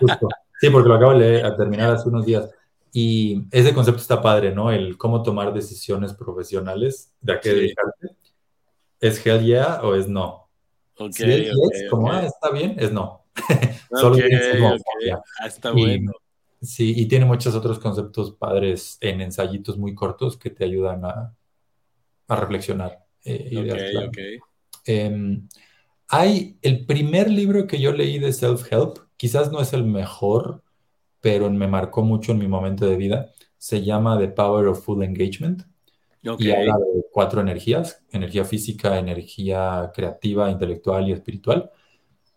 [0.00, 0.28] justo.
[0.58, 2.48] Sí, porque lo acabo de leer, a terminar hace unos días.
[2.92, 4.70] Y ese concepto está padre, ¿no?
[4.70, 7.54] El cómo tomar decisiones profesionales, de a qué sí.
[7.56, 8.08] dedicarte.
[9.00, 10.48] ¿Es hell yeah o es no?
[10.98, 12.18] Okay, si es okay, yes, como okay.
[12.20, 13.24] ah, está bien, es no.
[13.90, 14.76] Solo Okay, es como,
[15.06, 15.20] ya.
[15.40, 16.12] Ah, está Y- bueno.
[16.62, 21.36] Sí, y tiene muchos otros conceptos padres en ensayitos muy cortos que te ayudan a,
[22.28, 23.04] a reflexionar.
[23.24, 24.06] eh, ideas clave.
[24.08, 24.18] ok.
[24.86, 25.46] Em,
[26.08, 30.62] hay el primer libro que yo leí de self-help, quizás no es el mejor,
[31.26, 33.32] pero me marcó mucho en mi momento de vida.
[33.58, 35.64] Se llama The Power of Full Engagement
[36.22, 41.72] y habla de cuatro energías, energía física, energía creativa, intelectual y espiritual.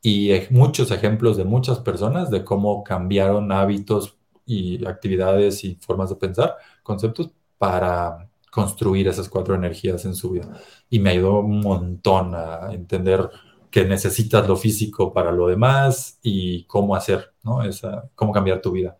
[0.01, 6.15] Y muchos ejemplos de muchas personas de cómo cambiaron hábitos y actividades y formas de
[6.15, 7.29] pensar, conceptos
[7.59, 10.49] para construir esas cuatro energías en su vida.
[10.89, 13.29] Y me ayudó un montón a entender
[13.69, 17.63] que necesitas lo físico para lo demás y cómo hacer, ¿no?
[17.63, 18.97] Esa, cómo cambiar tu vida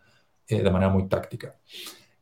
[0.48, 1.56] eh, de manera muy práctica.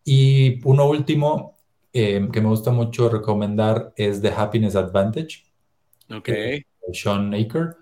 [0.03, 1.57] Y uno último
[1.93, 5.45] eh, que me gusta mucho recomendar es The Happiness Advantage,
[6.09, 6.29] ok.
[6.29, 7.75] eh, de Sean Aker,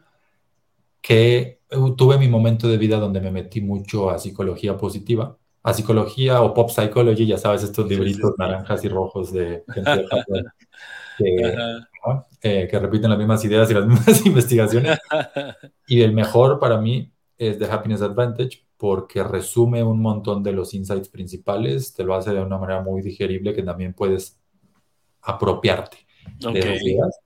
[1.01, 5.73] que eh, tuve mi momento de vida donde me metí mucho a psicología positiva, a
[5.73, 8.35] psicología o pop psychology, ya sabes, estos sí, libritos sí.
[8.37, 10.45] naranjas y rojos de gente de Harvard
[11.17, 11.89] que, Ajá.
[12.05, 12.25] ¿no?
[12.41, 14.99] Eh, que repiten las mismas ideas y las mismas investigaciones.
[15.87, 20.73] Y el mejor para mí es The Happiness Advantage porque resume un montón de los
[20.73, 24.39] insights principales, te lo hace de una manera muy digerible que también puedes
[25.21, 25.97] apropiarte
[26.39, 26.55] de Ok.
[26.55, 27.19] esas ideas,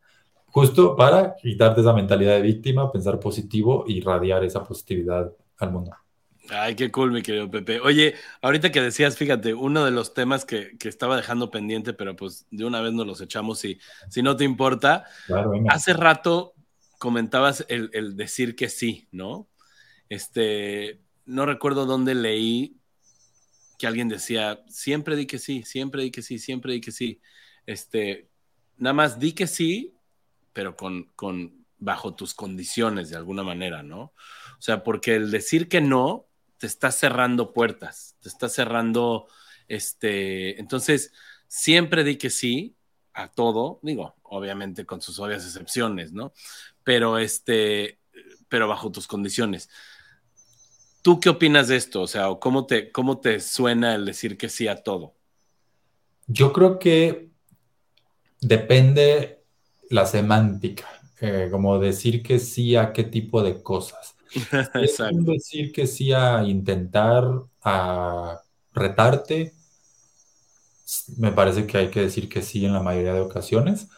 [0.47, 5.91] justo para quitarte esa mentalidad de víctima, pensar positivo y radiar esa positividad al mundo.
[6.51, 7.79] Ay, qué cool, mi querido Pepe.
[7.79, 12.15] Oye, ahorita que decías, fíjate, uno de los temas que, que estaba dejando pendiente, pero
[12.15, 13.79] pues de una vez nos los echamos si,
[14.09, 15.05] si no te importa.
[15.27, 15.51] Claro.
[15.69, 16.53] Hace rato
[16.97, 19.47] comentabas el, el decir que sí, ¿no?
[20.09, 22.77] Este, no recuerdo dónde leí
[23.77, 27.21] que alguien decía, siempre di que sí, siempre di que sí, siempre di que sí.
[27.65, 28.27] Este,
[28.77, 29.93] nada más di que sí,
[30.51, 34.01] pero con, con bajo tus condiciones de alguna manera, ¿no?
[34.01, 36.28] O sea, porque el decir que no
[36.59, 39.27] te está cerrando puertas, te está cerrando,
[39.67, 41.11] este, entonces
[41.47, 42.75] siempre di que sí
[43.13, 46.33] a todo, digo, obviamente con sus obvias excepciones, ¿no?
[46.83, 47.99] Pero este,
[48.49, 49.69] pero bajo tus condiciones.
[51.01, 52.01] ¿Tú qué opinas de esto?
[52.01, 55.15] O sea, ¿o ¿cómo te, cómo te suena el decir que sí a todo?
[56.27, 57.31] Yo creo que
[58.41, 59.43] depende
[59.89, 60.87] la semántica,
[61.21, 64.15] eh, como decir que sí a qué tipo de cosas.
[64.29, 64.41] Si
[64.79, 65.33] es Exacto.
[65.33, 67.25] decir que sí a intentar,
[67.63, 68.41] a
[68.73, 69.53] retarte,
[71.17, 73.89] me parece que hay que decir que sí en la mayoría de ocasiones.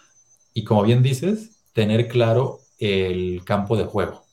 [0.53, 4.24] Y como bien dices, tener claro el campo de juego.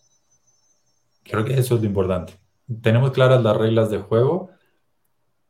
[1.25, 2.35] Creo que eso es lo importante.
[2.83, 4.51] Tenemos claras las reglas de juego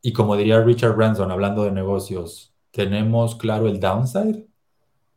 [0.01, 4.45] y como diría Richard Branson hablando de negocios, tenemos claro el downside.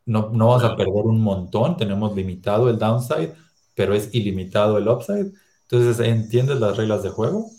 [0.05, 3.35] No, no vamos a perder un montón, tenemos limitado el downside,
[3.75, 5.31] pero es ilimitado el upside.
[5.63, 7.51] Entonces entiendes las reglas de juego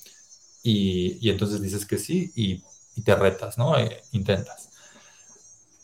[0.62, 2.62] y, y entonces dices que sí y,
[2.96, 3.78] y te retas, ¿no?
[3.78, 4.70] Eh, intentas.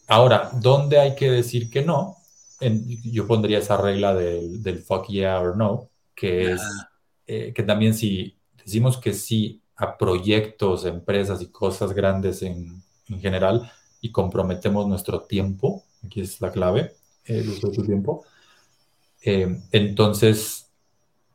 [0.09, 2.17] Ahora, ¿dónde hay que decir que no?
[2.61, 6.91] En- yo pondría esa regla del, del fuck yeah or no, que es Ah,
[7.27, 13.21] eh, que también si decimos que sí a proyectos, empresas y cosas grandes en, en
[13.21, 13.71] general
[14.01, 16.95] y comprometemos nuestro tiempo, aquí es la clave,
[17.25, 18.25] el uso de tu tiempo.
[19.23, 20.71] Eh, entonces,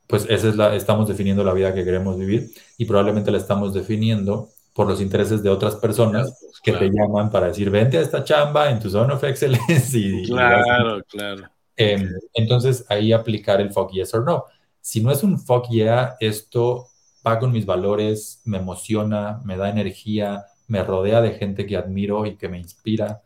[0.07, 3.73] pues esa es la, estamos definiendo la vida que queremos vivir y probablemente la estamos
[3.73, 8.01] definiendo por los intereses de otras personas pues, que te llaman para decir, vente a
[8.01, 9.97] esta chamba en tu zone of excellence.
[9.97, 11.49] Y, claro, claro.
[11.77, 14.45] Em, entonces, ahí aplicar el fuck yes or no.
[14.81, 16.87] Si no es un fuck yeah, esto
[17.25, 22.25] va con mis valores, me emociona, me da energía, me rodea de gente que admiro
[22.25, 23.23] y que me inspira,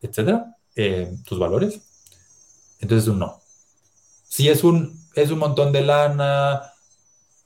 [0.00, 1.80] etcétera, em, tus valores.
[2.80, 3.40] Entonces, un no.
[4.36, 6.60] Si es un, es un montón de lana,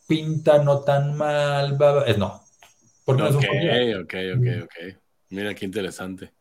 [0.09, 2.43] pinta no tan mal, es no.
[3.05, 3.37] Porque ok,
[4.03, 4.97] ok, ok, ok.
[5.29, 6.33] Mira qué interesante.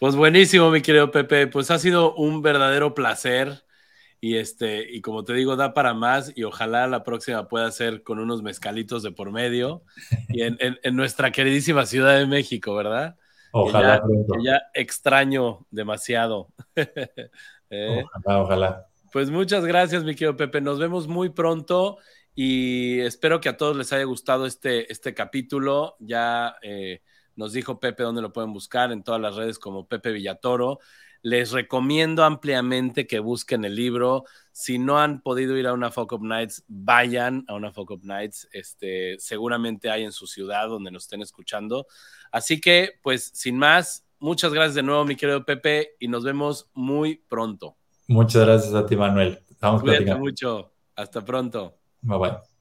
[0.00, 1.46] Pues buenísimo, mi querido Pepe.
[1.46, 3.62] Pues ha sido un verdadero placer.
[4.20, 6.32] Y este, y como te digo, da para más.
[6.34, 9.84] Y ojalá la próxima pueda ser con unos mezcalitos de por medio.
[10.30, 10.56] Y en,
[10.96, 13.14] nuestra queridísima Ciudad de México, ¿verdad?
[13.52, 14.02] Ojalá.
[14.02, 16.48] Que ya, extraño demasiado.
[17.70, 18.02] ¿Eh?
[18.04, 18.86] Ojalá, ojalá.
[19.16, 20.60] Pues muchas gracias, mi querido Pepe.
[20.60, 21.96] Nos vemos muy pronto
[22.34, 25.96] y espero que a todos les haya gustado este, este capítulo.
[26.00, 27.00] Ya eh,
[27.34, 30.80] nos dijo Pepe dónde lo pueden buscar en todas las redes como Pepe Villatoro.
[31.22, 34.24] Les recomiendo ampliamente que busquen el libro.
[34.52, 38.04] Si no han podido ir a una Folk of Nights, vayan a una Folk of
[38.04, 38.46] Nights.
[38.52, 41.86] Este, seguramente hay en su ciudad donde nos estén escuchando.
[42.30, 46.68] Así que, pues, sin más, muchas gracias de nuevo, mi querido Pepe, y nos vemos
[46.74, 47.78] muy pronto.
[48.08, 49.40] Muchas gracias a ti, Manuel.
[49.50, 50.72] Estamos Cuídate mucho.
[50.94, 51.78] Hasta pronto.
[52.02, 52.55] Bye bye.